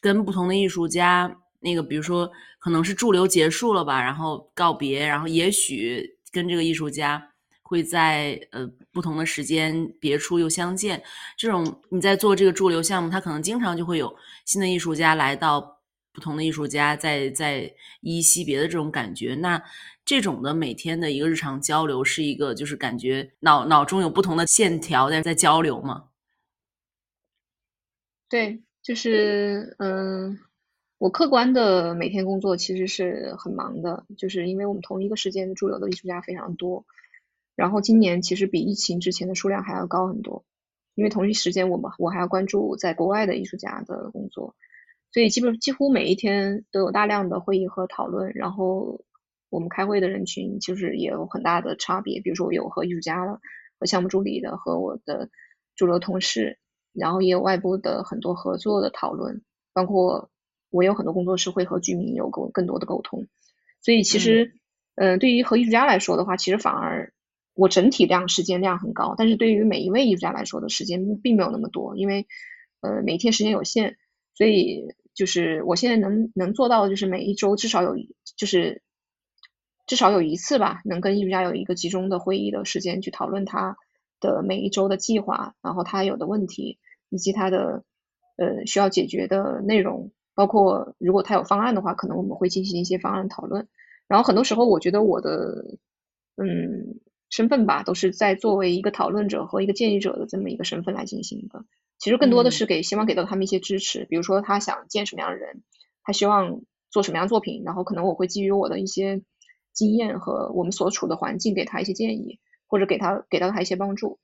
[0.00, 2.30] 跟不同的艺术家，那个比如说
[2.60, 7.30] 可能是驻留结束了吧，然后告别，然后也许跟这个艺术家。
[7.68, 11.02] 会在呃不同的时间别处又相见，
[11.36, 14.16] 这种你在做这个驻留项目，它可能经常就会有
[14.46, 15.78] 新的艺术家来到，
[16.14, 19.34] 不同的艺术家在在依惜别的这种感觉。
[19.34, 19.62] 那
[20.02, 26.04] 这种的每天的一个日常交流，是一个就是感觉脑脑中有不同的线条在在交流吗？
[28.30, 30.38] 对，就是嗯，
[30.96, 36.86] 我客观的每天工作其实是很忙的，就是因为我们同一个时间驻留的艺术家非常多。
[37.58, 40.44] 然后今年其实比疫情之前的数量还要高很多，
[40.94, 44.54] 因为同一时间我们我还要关注在国外的艺术家的工作，
[45.10, 48.30] 所以基本几乎每一天都有大量的会议和讨论。
[48.36, 49.04] 然后
[49.50, 53.40] 我们开会的人群就是也有很大的差别，比如说我有和艺术家的、
[53.80, 55.28] 和项目助理的、和我的
[55.74, 56.60] 主流同事，
[56.92, 59.42] 然后也有外部的很多合作的讨论，
[59.72, 60.30] 包括
[60.70, 63.26] 我有很多工作室会和居民有更更多的沟通。
[63.80, 64.52] 所以其实，
[64.94, 67.12] 嗯，对于和艺术家来说的话，其实反而。
[67.58, 72.28] 我整体量时间量很高，但是对于每一位艺术家来说的时间并没有那么多，因为
[72.82, 73.96] 呃每天时间有限，
[74.32, 77.96] 所以就是我现在能能做到的就是每一周至少有
[78.36, 78.80] 就是
[79.88, 83.76] 至少有一次吧，能跟艺术家有一个集中的会议的时间去讨论他
[84.20, 86.78] 的每一周的计划，然后他有的问题
[87.08, 87.82] 以及他的
[88.36, 93.66] 呃需要解决的内容，包括如果他有方案的话，可能我们会进行一些方案讨论。
[94.06, 95.64] 然后很多时候我觉得我的
[96.36, 97.00] 嗯。
[97.30, 101.64] 身份吧，都是在作为一个讨论者和一个建议者的这么一个身份来进行的。
[101.98, 105.62] 其实更多的是给希望给到他们一些支持，比如说他想见什么样的人，
[106.04, 106.60] 他希望
[106.90, 109.22] 做什么样的作品，然后可能我会基于我的一些
[109.72, 114.18] 经验和我们所处的环境给他一些建议，或者给他给到他一些帮助。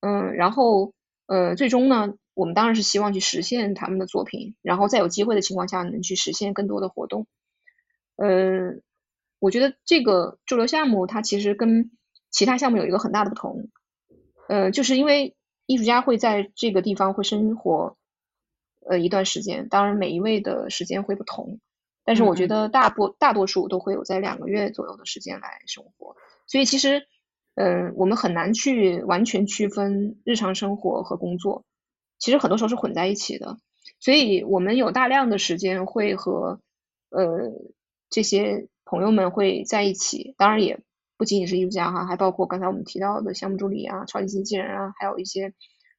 [0.00, 0.94] 嗯，然后
[1.26, 7.26] 呃，最终呢，我们当然是希望去实现他们的作品，然后在有机会的情况下能去实现更多的活动。
[8.16, 8.82] 嗯，
[9.40, 11.90] 我觉得这个驻留项目它其实跟
[12.30, 13.68] 其他项目有一个很大的不同，
[14.48, 15.34] 呃，就是因为
[15.66, 17.96] 艺术家会在这个地方会生活，
[18.88, 21.58] 呃，一段时间，当然每一位的时间会不同，
[22.04, 26.16] 但是我觉得大部大多数都会有在两个月左右的时间来生活，
[26.46, 27.06] 所以其实，
[27.56, 31.64] 嗯，我们很难去完全区分日常生活和工作，
[32.18, 33.58] 其实很多时候是混在一起的，
[33.98, 36.60] 所以我们有大量的时间会和
[37.10, 37.52] 呃
[38.08, 40.80] 这些朋友们会在一起，当然也。
[41.20, 45.52] 不仅仅是艺术家哈，还包括刚才我们提到的项目助理啊、超级经纪人啊，还有一些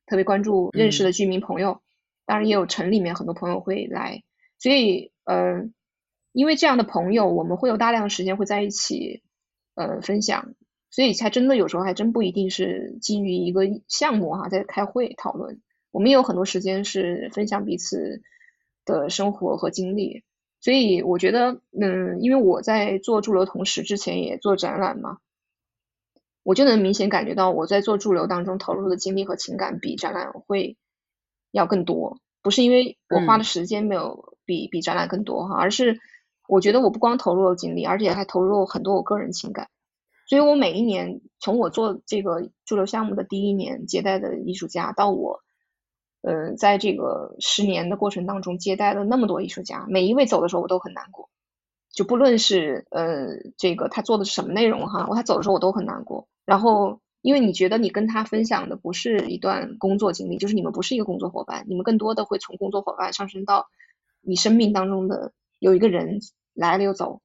[0.08, 1.80] 特别关注认识的居民朋友。
[2.26, 4.24] 当然也有城里面很多朋友会来，
[4.58, 5.70] 所以呃，
[6.32, 9.22] 因为这样的朋友，我们会有大量的时间会在一起
[9.76, 10.56] 呃分享，
[10.90, 15.62] 所以才真的有时候还真不一定是基于一个项目哈在开会讨论，
[15.92, 18.24] 我们也有很多时间是分享彼此
[18.86, 20.24] 的生活和经历。
[20.62, 25.18] 所以我觉得，嗯，因为我在做驻留同时，之前也做展览嘛，
[26.44, 30.78] 我就能明显感觉到我在做驻留当中投入的精力和情感比展览会
[31.52, 32.20] 要更多。
[32.44, 36.00] 不是因为我花的时间没有比比展览更多哈，而是
[36.48, 39.68] 我觉得我不光投入了精力，而且还投入了很多我个人情感。
[40.28, 45.42] 所以我每一年从我做这个驻留项目的第一年接待的艺术家，到我，
[46.22, 51.30] 呃，在这个十年的过程当中接待了那么多艺术家，每一位走的时候我都很难过，
[51.92, 56.28] 就不论是呃这个他做的是什么内容哈，我他走的时候我都很难过。
[56.46, 63.68] 然后因为你觉得你跟他分享的不是一段工作经历，就是你们不是一个工作伙伴，你们更多的会从工作伙伴上升到
[64.22, 66.20] 你生命当中的有一个人
[66.54, 67.22] 来了又走。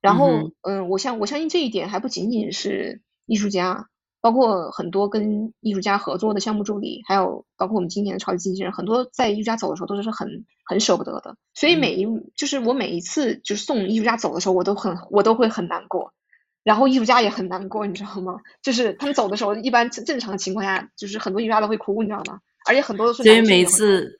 [0.00, 3.88] 然后，嗯，我相我相信这一点还不仅仅是艺术家，
[4.24, 11.36] 包括很多跟艺术家合作的项目助理，还有包括我们今年的超级经纪人，很多在艺术家走的时候都是很很舍不得的。
[11.52, 16.14] 所以每一就是我每一次就是送艺术家走的时候，我都很我都会很难过，
[16.62, 18.40] 然后艺术家也很难过，你知道吗？
[18.62, 22.40] 就是他们走的时候，一般正常情况下，就是很多艺术家都会哭，你知道吗？
[22.66, 24.18] 而且很多都是所以每次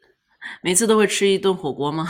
[0.62, 2.06] 每次都会吃一顿火锅吗？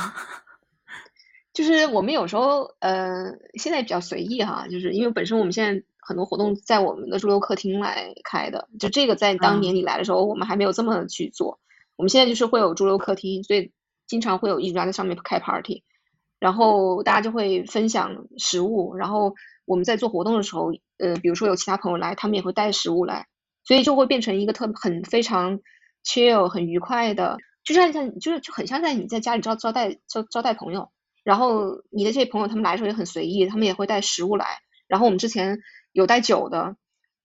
[1.54, 3.26] 就是我们有时候，呃，
[3.56, 11.58] 现在比较随意哈，就是因为本身我们现在很多活动在我们的驻留客厅来开的，就这个在当年你来的时候，我们还没有这么去做。
[11.96, 13.72] 我们现在就是会有驻留客厅，所以
[14.06, 15.82] 经常会有艺术家在上面开 party，
[16.38, 19.34] 然后大家就会分享食物，然后
[19.64, 23.26] 我们在做活动的时候，呃，比如说有其他朋友来，他们也会带食物来，
[23.64, 25.60] 所以就会变成一个特很非常
[26.04, 30.90] chill 很愉快的，就像像就是就很像在你在家里招招待招招待朋友。
[31.22, 34.58] 然后你的这些朋友他们来的时候也很随意，他们也会带食物来。
[34.88, 35.58] 然后我们之前
[35.94, 36.76] 有带酒的，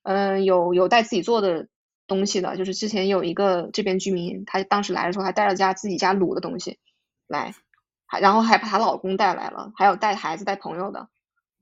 [0.03, 1.67] 嗯，有有带自己做的
[2.07, 6.77] 东西的，就是之前有一个这边居民，他当时来的时候还带了家自己家卤的东西
[7.27, 7.53] 来，
[8.05, 11.09] 还然后还把她老公带来了，还有带孩子带朋友的，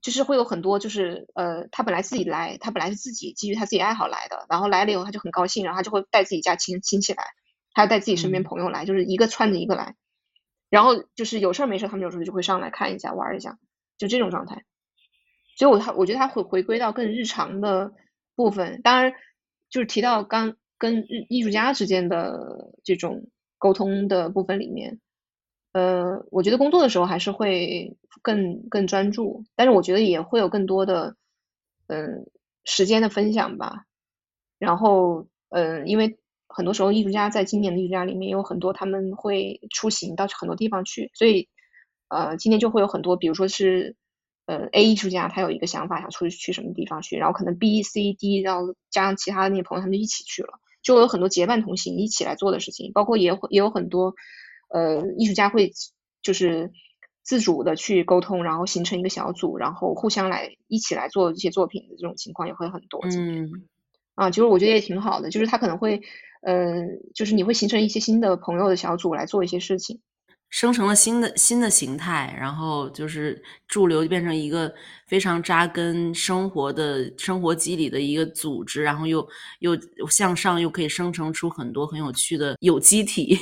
[0.01, 7.23] 就是会有很多就是呃，她本来自己来，她本来是自己基于她自己爱好来的，然后来了以后她就很高兴，然后她就会带自己家亲亲戚来，
[7.73, 9.95] 还要带自己身边朋友来，就是一个串着一个来。
[10.69, 13.57] 然后就是有事儿没事儿，他们有时候就会上来看一下、玩一下，
[13.97, 14.65] 就这种状态。
[15.57, 17.91] 所以，我他我觉得他会回归到更日常的
[18.35, 18.81] 部分。
[18.83, 19.11] 当然，
[19.69, 23.27] 就是提到刚跟日艺术家之间的这种
[23.57, 24.99] 沟通的部分里面，
[25.73, 31.15] 呃，我觉得工作的时候还是会更更专注，但是我觉得也会有更多的
[31.87, 32.29] 嗯
[32.63, 33.83] 时间的分享吧。
[34.59, 36.17] 然后，嗯，因为。
[36.49, 41.49] 很多时候，艺术家在今年的艺术家里面有很多，他们会出行到很多地方去，所以，
[42.07, 43.97] 呃，今天就会有很多，比如说是，
[44.47, 54.15] 呃，A 艺术家他有一个想法，想出去去什么地方去，然后可能 B、C、D，然后加上其他的那些朋友，他们就一起去了，就有很多结伴同行一起来做的事情，包括也会也有很多，
[54.69, 55.71] 呃，艺术家会
[56.23, 56.71] 就是
[57.23, 62.99] 自主的去沟通，然后形成一个小组，然后互相来一起来做一些作品的这种情况也会很多。
[63.03, 63.51] 嗯，
[64.15, 66.01] 啊，其实我觉得也挺好的，就是他可能会。
[66.41, 69.99] 嗯，就是你会形成一些新的朋友的小组来做一些事情，
[70.49, 74.73] 生成了新的新的形态，然后就是驻留就变成一个
[75.05, 79.27] 非常扎根生活的生活机理的一个组织，然后又
[79.59, 79.77] 又
[80.09, 83.37] 向上又可以生成出很多很有趣的有机体，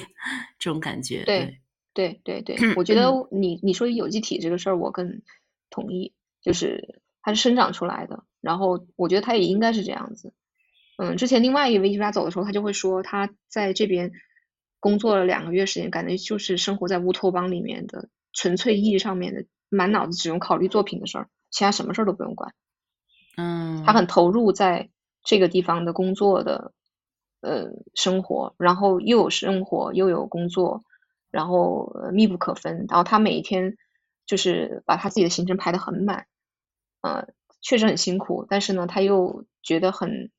[0.57, 1.23] 这种感觉。
[1.25, 1.59] 对
[1.93, 5.21] 对对对，我觉得你你说有机体这个事儿，我更
[5.69, 10.33] 同意，就是它是生长出来的，然后我觉得它也应该是这样子。
[10.97, 14.11] 嗯，之前另外一位艺术家走的时候，他就会说，他在这边
[14.85, 22.53] 工作了两个月时间，感觉就是生活在乌托邦里面的纯粹意义上面的，满脑子只用考虑作品的事儿，其他什么事儿都不用管。
[23.35, 24.91] 嗯，他很投入在
[25.23, 26.71] 这个地方的工作的，
[27.41, 30.83] 呃，生活，然后又有生活又有工作，
[31.31, 32.85] 然后密不可分。
[32.87, 33.75] 然后他每一天
[34.27, 36.27] 就是把他自己的行程排得很满，
[37.01, 37.29] 呃，
[37.59, 40.29] 确实很辛苦，但是呢，他又觉得很。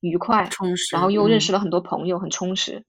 [0.00, 2.84] 愉快，充实，然后又认识了很多朋友，很充实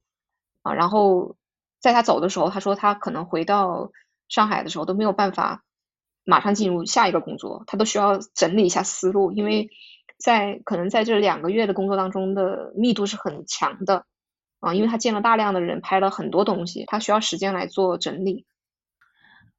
[0.66, 0.74] 啊。
[0.74, 1.38] 然后
[1.80, 3.91] 在他走的时候，他说他可能回到
[4.28, 5.63] 上海的时候都没有办法
[6.26, 9.70] 马上进入下一个工作，他都需要整理一下思路，因为
[10.18, 14.05] 在可能在这两个月的工作当中的密度是很强的
[14.59, 18.45] 啊，因为他见了大量的人，拍了很多东西，他需要时间来做整理。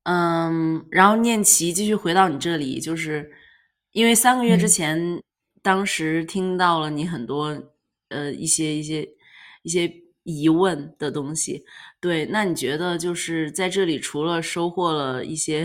[0.02, 3.30] 嗯，然后念琪继续回到你这里，就是
[3.92, 5.22] 因为三个月之前。
[5.62, 7.46] 当时听到了你很多
[8.10, 9.04] 呃一些一些
[9.64, 9.92] 一些
[10.26, 11.64] 疑问的东西，
[12.00, 15.64] 对，那你觉得就是在这里除了收获了一些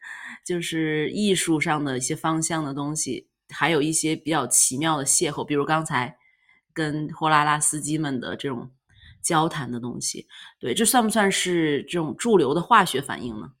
[0.44, 6.14] 就是艺术上的一些方向的东西，还有一些比较奇妙的邂逅，比如刚才
[6.74, 8.70] 跟货拉拉司机们的这种
[9.22, 10.26] 交谈的东西，
[10.60, 13.52] 对，这算不算是这种驻留的化学反应呢？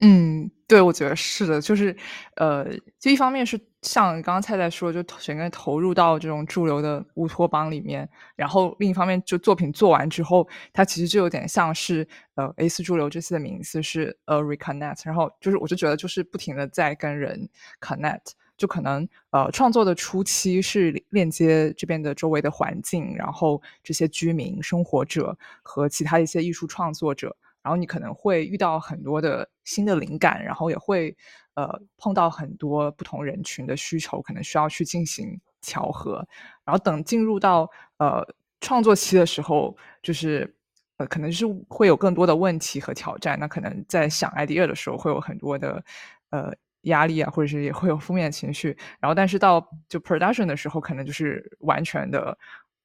[0.00, 1.96] 嗯，对，我觉得是的，就是，
[2.36, 2.66] 呃，
[2.98, 8.06] 就一方面是像刚刚蔡蔡说，就整个投入到这种驻留的乌托邦里面，
[8.36, 17.48] 然后另一方面，就作品做完之后，它其实就有点像是，呃，A 四驻留这次的名字是呃 reconnect，然后就是我就觉得就是不停的在跟人
[17.80, 31.16] connect，就可能呃创作的初期是链接这边的周围的环境，然后这些居民、生活者和其他一些艺术创作者，然后你可能会遇到很多的新的灵感，然后也会
[31.54, 36.26] 呃碰到很多不同人群的需求，可能需要去进行调和，
[36.64, 38.26] 然后等进入到呃
[38.60, 40.54] 创作期的时候，就是
[40.96, 45.84] 呃可能是会有更多的问题和挑战，那可能在想 idea 的时候会有很多的
[46.30, 46.54] 呃。
[46.82, 52.38] 压力啊，或者是也会有负面情绪，然后但是到就 production 的时候，可能就是完全的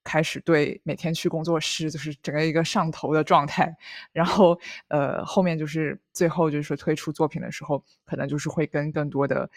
[0.04, 3.76] 开始对每天去工作室，就是整个一个上头的状态，
[4.12, 9.49] 然后呃后面就是最后就是说推出作品的时候，可能就是会跟更多的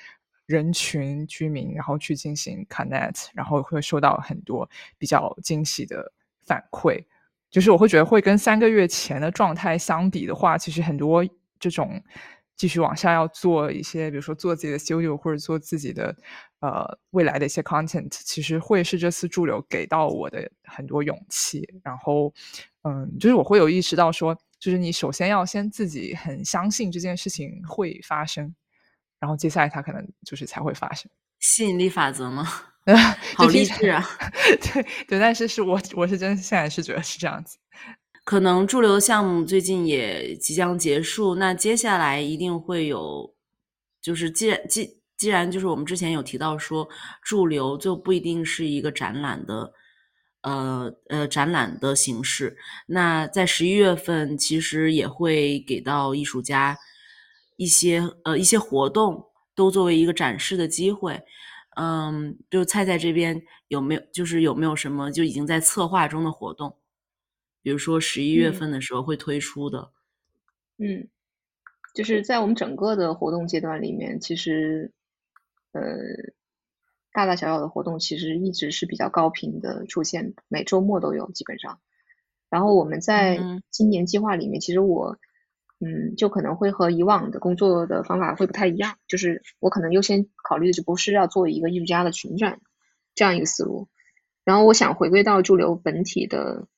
[0.47, 4.69] 人群居民，然后去进行 connect，然后会收到很多
[4.99, 6.13] 比较惊喜的
[6.45, 7.05] 反馈，
[7.51, 11.25] 就是我会觉得会跟三个月前的状态相比的话，其实很多
[11.59, 12.03] 这种。
[12.57, 16.17] 继续往下要做一些，比如说做自己的 studio 或者做自己的
[16.61, 21.69] 呃未来的一些 content，其实会是这次驻留给到我的很多勇气。
[21.85, 22.33] 然后，
[22.83, 28.55] 嗯，就是我会有意识到说，就是你首先要先自己很相信这件事情会发生，
[29.21, 31.11] 然后接下来它可能就是才会发生。
[31.39, 32.49] 吸引力法则吗？
[33.37, 34.03] 好励志啊！
[34.63, 37.59] 对对，但是是我我是真现在是觉得是这样子。
[38.27, 43.33] 可能驻留项目最近也即将结束，那接下来一定会有，
[44.03, 46.89] 就是既然既既然就是我们之前有提到说
[47.23, 49.73] 驻留就不一定是一个展览的，
[50.41, 52.57] 呃呃展览的形式，
[52.89, 56.77] 那在十一月份其实也会给到艺术家
[57.57, 61.23] 一些呃一些活动，都作为一个展示的机会，
[61.77, 66.77] 嗯，就菜菜这边有没有就是有没有什么就已经在策划中的活动？
[67.67, 69.91] 比如说十一月份的时候会推出的，
[70.79, 71.09] 嗯，
[71.97, 74.93] 就是在我们整个的活动阶段里面，其实，
[75.73, 75.83] 呃，
[77.13, 81.81] 大大小小的活动其实一直是比较高频的出现，每周末都有基本上。
[82.49, 83.41] 然后我们在
[83.73, 85.19] 今年计划里面，其实我，
[85.81, 92.61] 嗯，就可能会和以往的工作的方法会不太一样，就是我可能优先考虑的就不是要做一个艺术家的群展
[93.17, 93.89] 这样一个思路，
[94.45, 96.69] 然后我想回归到驻留本体的。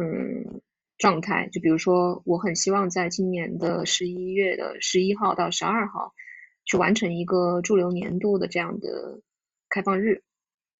[0.00, 0.60] 嗯，
[0.96, 6.14] 状态就比如说，我很希望在今年的十一月的十一号到十二号，
[6.64, 9.20] 去完成一个驻留年度的这样的
[9.68, 10.22] 开放日。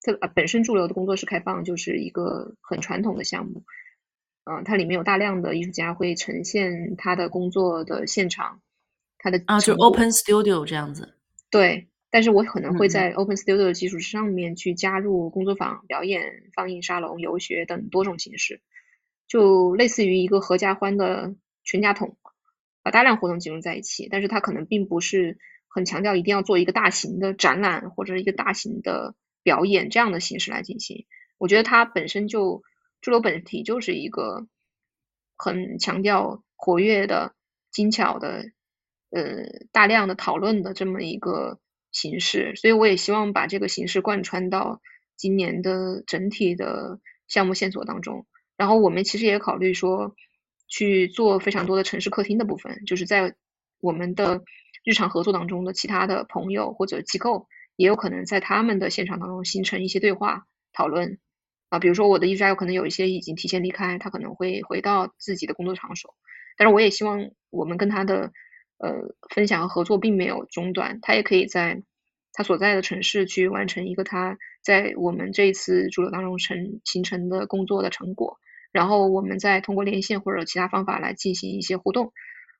[0.01, 3.65] 这啊本身驻留的工作室开放就是一个很传统的项目，
[4.45, 8.61] 嗯，它里面有大量的艺术家会呈现他的工作的现场，
[9.19, 11.17] 他的啊，就 Open Studio 这样子。
[11.51, 18.61] 对，但是我可能会在 Open Studio 的基础上面去加入工作坊、表演、放映沙龙、游学等多种形式。
[19.29, 22.17] 就类似于一个合家欢的全家桶，
[22.83, 31.07] 把大量活动集中在一起，但是它可能并不是很强调一定要做一个大型的展览或者一个大型的表演这样的形式来进行。
[31.37, 32.63] 我觉得它本身就
[33.01, 34.49] 驻留本体就是一个
[35.37, 37.35] 很强调活跃的、
[37.71, 38.47] 精巧的、
[39.11, 41.61] 呃大量的讨论的这么一个
[41.93, 44.81] 形式，所以我也希望把这个形式贯穿到
[45.17, 46.99] 今年的整体的
[47.29, 48.27] 项目线索当中。
[48.59, 50.15] 然后我们其实也考虑说，
[50.67, 53.35] 去做非常多的城市客厅的部分，就是在
[53.81, 54.43] 我们的
[54.85, 57.47] 日常合作当中的其他的朋友或者机构，
[57.77, 61.19] 也有可能在他们的现场当中形成一些对话讨论
[61.69, 61.79] 啊。
[61.79, 66.17] 比如说我的艺术家有可能有一些已经提前离开，他可能会回到自己的工作场所，
[66.57, 68.33] 但是我也希望我们跟他的
[68.79, 71.81] 呃分享和合作并没有中断，他也可以在
[72.33, 78.37] 他所在的城市去完成一个他在我们这一次主流当中成形成的工作的成果。
[78.73, 82.13] 然后我们再通过连线或者其他方法来进行一些互动，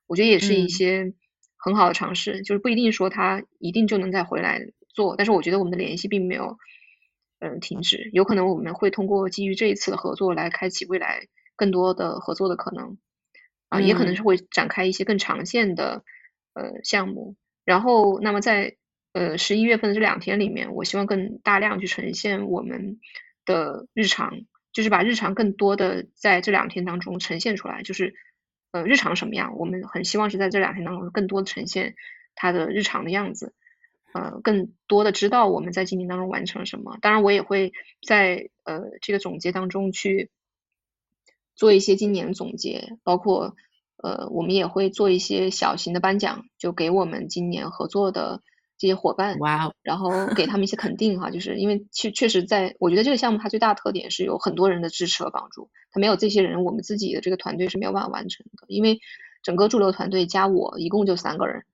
[0.07, 1.13] 我觉得也是一些
[1.57, 2.43] 很好的尝试。
[2.43, 4.61] 就是不一定说他一定就能再回来
[4.95, 6.57] 做，但是我觉得我们的联系并没有
[7.41, 12.97] 嗯停止，有可能我们会通过基于这一次的合作来开启未来更多的合作的可能
[13.69, 16.03] 啊，也可能是会展开一些更长线的
[16.55, 17.37] 呃项目。
[17.65, 18.77] 然后，那么在
[19.13, 22.99] 呃十一月份的这两天里面，我希望更大量去呈现我们
[23.45, 24.33] 的日常。
[24.73, 28.15] 就是把日常更多的在这两天当中呈现出来，就是
[28.71, 31.97] 呃日常什么样，我们很希望是在这两天当中更多的呈现
[32.35, 33.55] 他的日常的样子，
[34.13, 36.99] 呃更多的知道我们在今年当中完成了什么。
[37.01, 37.73] 当然，我也会
[38.07, 40.31] 在呃这个总结当中去
[41.55, 43.57] 做一些今年总结，包括
[43.97, 48.43] 呃我们也会做一些小型的颁奖，就给我们今年合作的。
[48.79, 59.01] 这些伙伴，哇哦，然后给他们一些肯定哈，就是因为确确实在，我觉得这个项目它最大的特点是有很多人的支持和帮助，它没有这些人，我们自己的这个团队是没有办法完成的，因为
[59.43, 61.65] 整个驻留团队加我一共就三个人，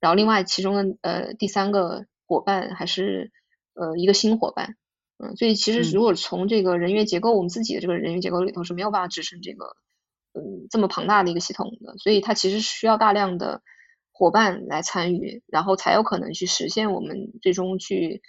[0.00, 3.32] 然后另外其中的呃第三个伙伴还是
[3.74, 4.76] 呃一个新伙伴。
[5.20, 5.90] 嗯，所以其实嗯。
[5.92, 9.76] 如果从这个人员结构，我们自己的这个人员结构里头是没有办法支撑这个
[10.32, 13.62] 嗯这么庞大的一个系统的，所以它其实需要大量的
[14.18, 18.20] 伙伴来参与，然后才有可能去实现我们最终去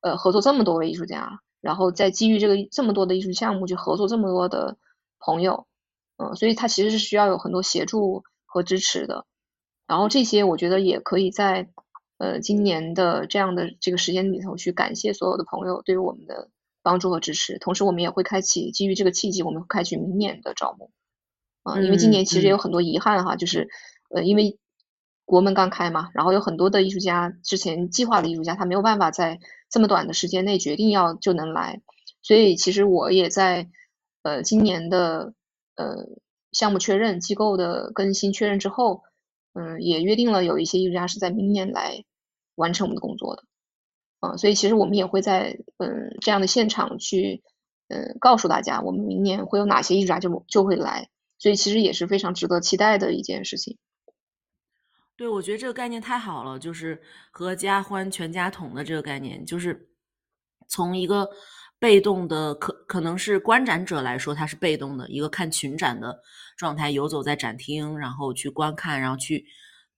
[0.00, 4.76] 呃合作这么多位艺术家，然后再基于这个这么多的艺术项目去合作这么多的
[5.20, 5.68] 朋友，
[6.16, 9.24] 嗯，所以它其实是需要有很多协助和支持的。
[9.86, 11.68] 然后这些我觉得也可以在
[12.18, 16.50] 呃今年的这样的这个时间里头去感谢所有的朋友对于我们的
[16.82, 20.90] 帮助和支持，同时我们也会开启基于这个契机，我们会开启明年的招募。
[21.62, 23.68] 啊，因为今嗯年其实也有嗯很多遗憾哈，就是
[24.10, 24.58] 呃因为
[25.26, 31.82] 国门刚开嘛，然后有很多的艺术家之前计划的艺术家，他没有办法在这么短的时间内决定要就能来，
[32.22, 33.68] 所以其实我也在
[34.22, 35.34] 呃今年的
[35.74, 36.06] 呃
[36.52, 39.02] 项目确认、机构的更新确认之后，
[39.52, 42.04] 嗯，也约定了有一些艺术家是在明年来
[42.54, 43.42] 完成我们的工作的。
[44.20, 47.42] 嗯，所以其实我们也会在嗯这样的现场去
[47.88, 53.76] 嗯告诉大家，我们明年会有哪些艺术家就就会来，所以其实也是非常值得期待的一件事情。
[55.16, 59.88] 对，我觉得这个概念太好了，就是合家欢、全家桶的这个概念，就是
[60.68, 61.26] 从一个
[61.78, 66.20] 被动的可可能是观展者来说，他是被动的一个看群展的
[66.56, 69.46] 状态，游走在展厅，然后去观看，然后去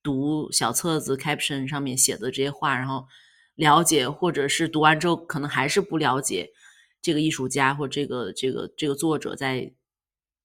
[0.01, 3.05] 读小册子 caption 上面写的这些话，然后
[3.55, 6.49] 了解，或者是读完之后可能还是不了解
[7.01, 9.73] 这个艺术家或这个这个这个作者在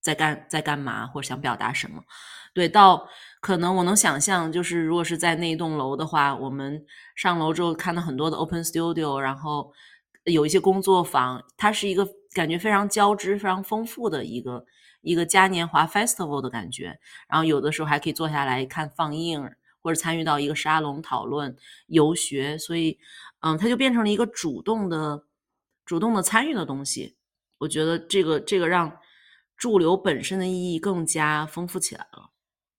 [0.01, 2.03] 在干在干嘛，或者想表达什么。
[2.55, 3.05] 对，到
[3.41, 9.73] 可能我能想象，就是如果是在那一栋楼的话，我们上楼之后看到很多的 open studio，然后
[10.23, 14.65] 有一些工作坊，它是一个感觉非常交织、非常丰富的一个
[15.01, 16.97] 一个嘉年华 festival 的感觉。
[17.27, 19.51] 然后有的时候还可以坐下来看放映，
[19.81, 21.57] 或者参与到一个沙龙讨论、
[21.87, 22.97] 游学，所以
[23.41, 25.25] 嗯，它就变成了一个主动的、
[25.85, 27.17] 主动的参与的东西。
[27.57, 28.97] 我觉得这个这个让
[29.57, 32.29] 驻留本身的意义更加丰富起来了。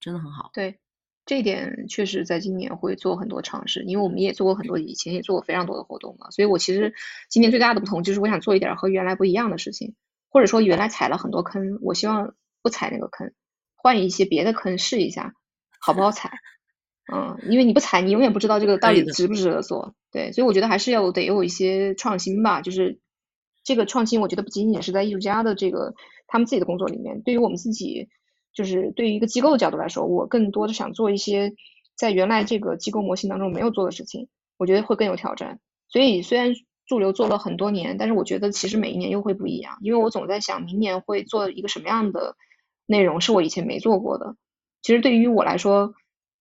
[0.07, 0.51] 真的很好。
[0.55, 0.79] 对，
[1.25, 6.95] 这一点确实在今年会做很多尝试，因为我们也做过很多，以前也做过非常多的活动嘛，所以我其实
[7.29, 9.97] 今年最大的不同就是我想做一点和原来不一样的事情，
[10.29, 13.33] 或者说原来踩了很多坑，我希望不踩那个坑，
[13.75, 15.35] 换一些别的坑试一下，
[15.81, 16.39] 好不好踩？
[17.13, 19.97] 嗯，因为你不踩，你永远不知道这个到底值不值得做。
[20.13, 23.01] 对，所以我觉得还是要得有一些创新吧，就是
[23.65, 25.95] 这个创新，我觉得不仅仅是在艺术家的这个
[26.29, 28.09] 他们自己的工作里面，对于我们自己。
[28.57, 31.53] 就是对于一个机构的角度来说，我更多的想做一些
[31.95, 35.61] 在原来这个机构模型当中没有做的事情，我觉得会更有挑战。
[35.89, 36.55] 所以虽然
[36.87, 42.35] 驻留做了很多年，但是我觉得其实每一年又会不一样，因为我总在想明年会做一个什么样的
[42.87, 44.37] 内容是我以前没做过的。
[44.81, 45.93] 其实对于我来说，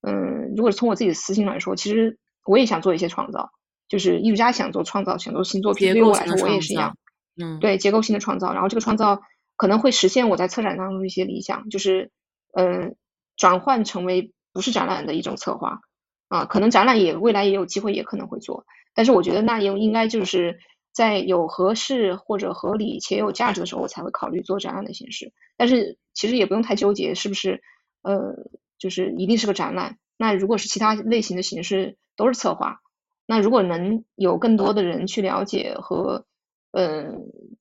[0.02, 3.50] 嗯，如果是从我自己的私心来说，其实我也想做一些创造，
[3.90, 6.96] 就是艺术家想做创造，想做新作品，对于我来说我也是一样，
[7.44, 9.22] 嗯，对结构性的创造，然后这个创造。
[9.58, 12.12] 可能会实现我在策展当中的一些理想，就是，
[12.54, 12.96] 嗯，
[13.38, 15.80] 转换成为不是展览的一种策划，
[16.28, 20.60] 啊，可能展览也未来也有机会，也可能会做，但是我觉得那也应该就是
[20.94, 25.32] 在有合适或者合理且有价值的时候，我才会考虑做展览的形式。
[25.58, 27.62] 但是其实也不用太纠结是不是，
[28.02, 28.36] 呃，
[28.78, 29.98] 就是一定是个展览。
[30.18, 32.80] 那如果是其他类型的形式，都是策划。
[33.26, 36.26] 那如果能有更多的人去了解和，
[36.72, 37.14] 呃，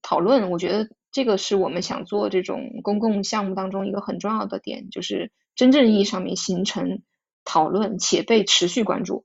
[0.03, 0.89] 讨论，我觉得。
[1.15, 7.03] 这个是我们想做这种公共项目当中一个很重要的点，就是真正意义上面形成
[7.45, 9.25] 讨论且被持续关注，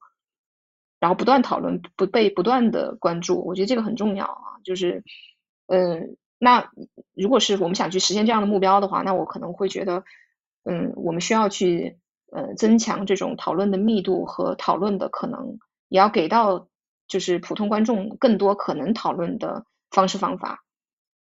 [0.99, 4.61] 然后不断讨论，不被不断的关注，我觉得这个很重要啊。
[4.63, 5.03] 就是，
[5.65, 6.69] 嗯，那
[7.15, 10.03] 如果是我们想去实现这样的目标的话，那我可能会觉得，
[10.65, 11.97] 嗯，我们需要去
[12.31, 15.57] 呃增强这种讨论的密度和讨论的可能，
[15.87, 16.67] 也要给到
[17.07, 20.63] 就是普通观众更多可能讨论的方式方法。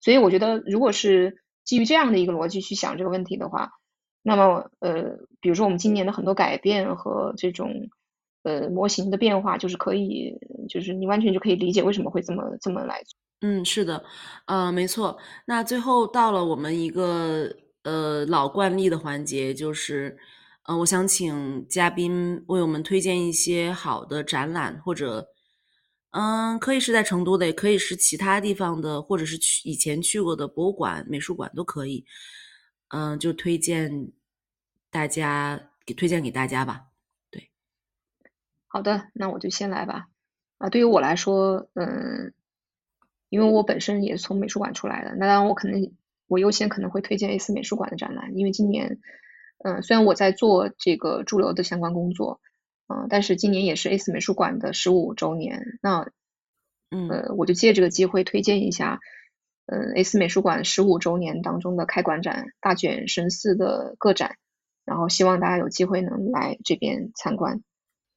[0.01, 3.70] 所以我觉得，如果是基于这样的一个逻辑去想这个问题的话，
[4.23, 7.91] 那么呃，比如说我们今年的很多改变和这种
[8.43, 10.33] 呃模型的变化，就是可以，
[10.69, 13.19] 就是你完全就可以理解为什么会这么这么来做。
[13.41, 14.05] 嗯，是的，
[14.47, 15.19] 呃，没错。
[15.47, 17.51] 那最后到了我们一个
[17.83, 20.16] 呃老惯例的环节，就是
[20.65, 25.27] 呃，我想请嘉宾为我们推荐一些好的展览或者。
[26.10, 32.06] 嗯，可以是在成都的，也可以是其他地方的，或者是去以前去过的博物馆、美术馆都可以。
[32.89, 34.10] 嗯，就推荐
[34.90, 36.86] 大家给推荐给大家吧。
[37.30, 37.51] 对，
[38.66, 40.09] 好的，那我就先来吧。
[40.56, 42.32] 啊，对于我来说，嗯，
[43.28, 45.93] 因为我本身也是从美术馆出来的，那当然我可能
[46.26, 48.98] 我优先可能会推荐 A 四美术馆的展览，因为今年，
[49.62, 52.40] 嗯，虽然我在做这个驻留的相关工作。
[52.89, 56.10] 嗯，但是今年也是 A 四美术馆的十五周年，那，
[56.90, 58.98] 嗯呃，我就借这个机会推荐一下，
[59.66, 64.36] 呃，A 四美术馆十五周年当中的开馆展《大卷神似》的个展，
[64.86, 67.62] 然后希望大家有机会能来这边参观。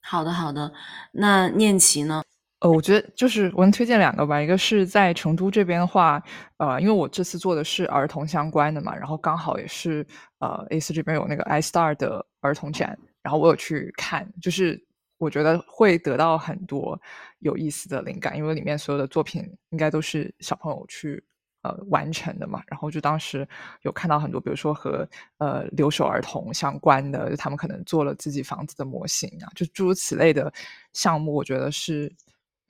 [0.02, 0.72] 好的，好的。
[1.12, 2.24] 那念琪呢？
[2.62, 6.22] 呃，我觉得就是我能推荐两个吧，一个是在成都这边的话，
[6.58, 10.06] 呃，因为我这次做的是儿童相关的嘛，然后刚好也是
[10.40, 14.84] 呃 A 四这边有那个 iStar 的儿童展，然后我有去看，就是
[15.18, 17.00] 我觉得会得到很多
[17.40, 21.24] 有意思的灵感，因为里面所有的作品应该都是小朋友去
[21.62, 23.48] 呃完成的嘛，然后就当时
[23.82, 25.08] 有看到很多，比如说和
[25.38, 30.52] 呃留守儿童相关的，就他们可能做了自己房子的模型啊，就诸如此类的
[30.94, 32.14] 项目，我觉得是。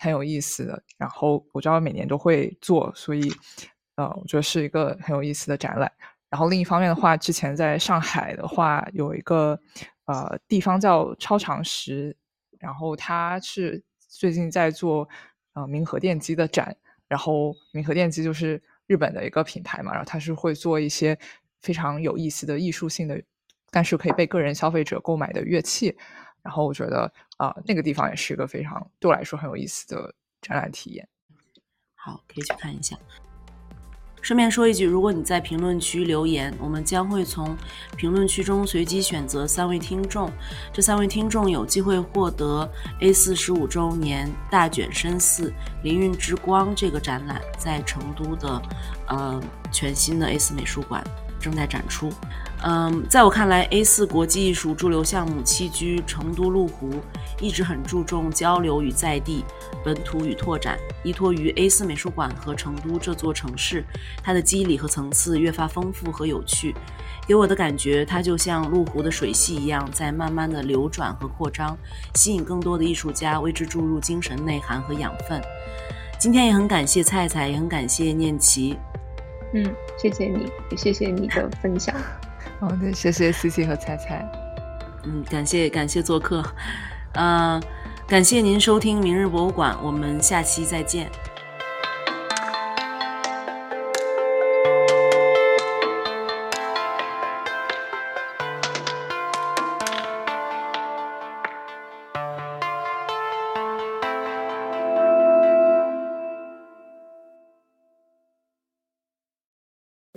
[0.03, 3.32] 很有意思的，然后我知道每年都会做，所以
[3.98, 5.91] 呃，我觉得是一个很有意思的展览。
[6.28, 9.56] 然后另一方面的话，之前在上海的话有一个
[10.12, 12.16] 呃地方叫超长石，
[12.60, 15.08] 然后他是最近在做
[15.54, 16.76] 呃明和电机的展，
[17.08, 21.18] 然后明和电机就是日本的一个品牌嘛，然后它是会做一些
[21.62, 23.22] 非常有意思的艺术性的，
[23.70, 25.98] 但是可以被个人消费者购买的乐器。
[26.44, 31.08] 然后我觉得啊，那个地方也是一个非常对我来说很有意思的展览体验。
[31.96, 32.98] 好，可以去看一下。
[34.22, 37.57] 顺便说一句，如果你在评论区留言，我们将会从
[37.98, 40.31] 评论区中随机选择三位听众，
[40.72, 42.69] 这三位听众有机会获得
[42.99, 45.52] A 四十五周年大卷深四
[45.84, 48.61] 灵韵之光这个展览在成都的
[49.07, 49.41] 呃
[49.72, 51.03] 全新的 A 四美术馆
[51.39, 52.11] 正在展出。
[52.64, 56.92] 嗯，在我看来，A 四国际艺术驻留项目栖居成都麓湖，
[57.40, 59.44] 一直很注重交流与在地、
[59.84, 60.78] 本土与拓展。
[61.04, 63.84] 依托于 A 四美术馆和成都这座城市，
[64.24, 66.76] 它的肌理和层次越发丰富和有趣。
[67.26, 71.76] 给我的感觉，它就像麓湖的水系一样，在慢慢的流转和扩张，
[72.14, 75.42] 吸引更多的艺术家为之注入精神内涵和养分。
[76.20, 78.78] 今天也很感谢菜菜，也很感谢念琪。
[79.56, 79.66] 嗯，
[79.98, 81.96] 谢谢你，也谢谢你的分享。
[82.62, 84.24] 好的，谢谢 C C 和菜菜。
[85.04, 86.44] 嗯，感谢感谢做客，
[87.14, 87.60] 呃，
[88.08, 91.10] 感谢您收听明日博物馆，我们下期再见。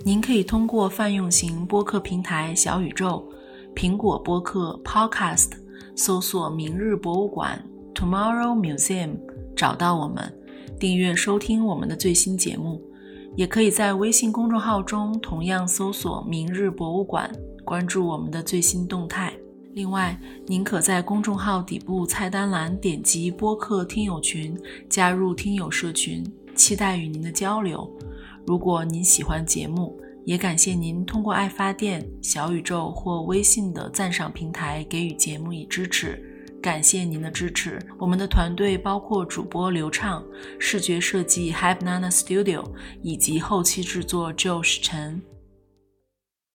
[0.05, 3.27] 您可以通过泛用型播客平台小宇宙、
[3.75, 5.53] 苹果播客 Podcast
[5.95, 7.59] 搜索“明日博物馆
[7.95, 9.17] ”（Tomorrow Museum）
[9.55, 10.31] 找到我们，
[10.79, 12.79] 订阅收听我们的最新节目。
[13.35, 17.27] 也可以在微信公众号中同样搜索“明日博物馆”，
[17.65, 19.33] 关注我们的最新动态。
[19.73, 20.15] 另外，
[20.45, 24.55] 您可在公众号底部菜单栏点击播客听友群，
[24.87, 26.23] 加入听友社群，
[26.53, 27.91] 期待与您的交流。
[28.45, 36.21] 如果您喜欢节目，也感谢您通过爱发电、小宇宙或微信的赞赏平台给予节目以支持。
[36.61, 37.79] 感谢您的支持。
[37.99, 40.25] 我们的团队包括主播刘畅、
[40.59, 42.63] 视觉设计 Hype Nana Studio
[43.03, 45.21] 以及后期制作 Josh 陈。